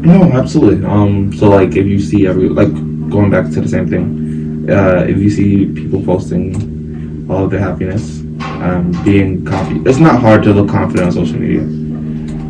No, 0.06 0.22
absolutely. 0.32 0.84
Um, 0.86 1.32
so 1.32 1.48
like 1.48 1.76
if 1.76 1.86
you 1.86 1.98
see 1.98 2.26
every 2.26 2.48
like 2.48 2.72
going 3.10 3.30
back 3.30 3.50
to 3.52 3.60
the 3.60 3.68
same 3.68 3.88
thing, 3.88 4.25
uh, 4.68 5.04
if 5.06 5.18
you 5.18 5.30
see 5.30 5.66
people 5.66 6.02
posting 6.02 7.26
all 7.30 7.44
of 7.44 7.50
their 7.50 7.60
happiness, 7.60 8.20
um, 8.62 8.92
being 9.04 9.44
confident, 9.44 9.86
it's 9.86 9.98
not 9.98 10.20
hard 10.20 10.42
to 10.44 10.52
look 10.52 10.68
confident 10.68 11.06
on 11.08 11.12
social 11.12 11.38
media. 11.38 11.62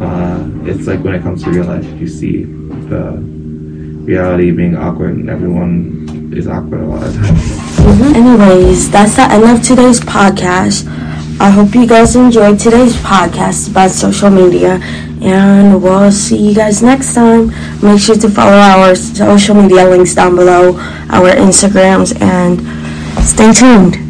Uh, 0.03 0.49
it's 0.65 0.87
like 0.87 1.03
when 1.03 1.15
it 1.15 1.23
comes 1.23 1.43
to 1.45 1.51
real 1.51 1.65
life, 1.65 1.85
you 2.01 2.07
see 2.07 2.45
the 2.45 3.19
reality 4.05 4.51
being 4.51 4.77
awkward, 4.77 5.15
and 5.17 5.29
everyone 5.31 6.33
is 6.35 6.47
awkward 6.47 6.81
a 6.81 6.87
lot 6.87 7.03
of 7.03 7.15
times. 7.15 7.41
Mm-hmm. 7.79 8.15
Anyways, 8.17 8.91
that's 8.91 9.17
the 9.17 9.23
end 9.23 9.45
of 9.45 9.63
today's 9.63 10.01
podcast. 10.01 10.85
I 11.39 11.51
hope 11.51 11.75
you 11.75 11.87
guys 11.87 12.17
enjoyed 12.17 12.59
today's 12.59 12.95
podcast 12.97 13.71
about 13.71 13.91
social 13.91 14.31
media, 14.31 14.81
and 15.21 15.83
we'll 15.83 16.11
see 16.11 16.49
you 16.49 16.55
guys 16.55 16.83
next 16.83 17.15
time. 17.15 17.53
Make 17.83 18.01
sure 18.01 18.17
to 18.17 18.29
follow 18.31 18.57
our 18.57 18.95
social 18.95 19.55
media 19.55 19.85
links 19.85 20.15
down 20.15 20.35
below, 20.37 20.77
our 21.11 21.31
Instagrams, 21.37 22.19
and 22.23 22.61
stay 23.23 23.53
tuned. 23.53 24.06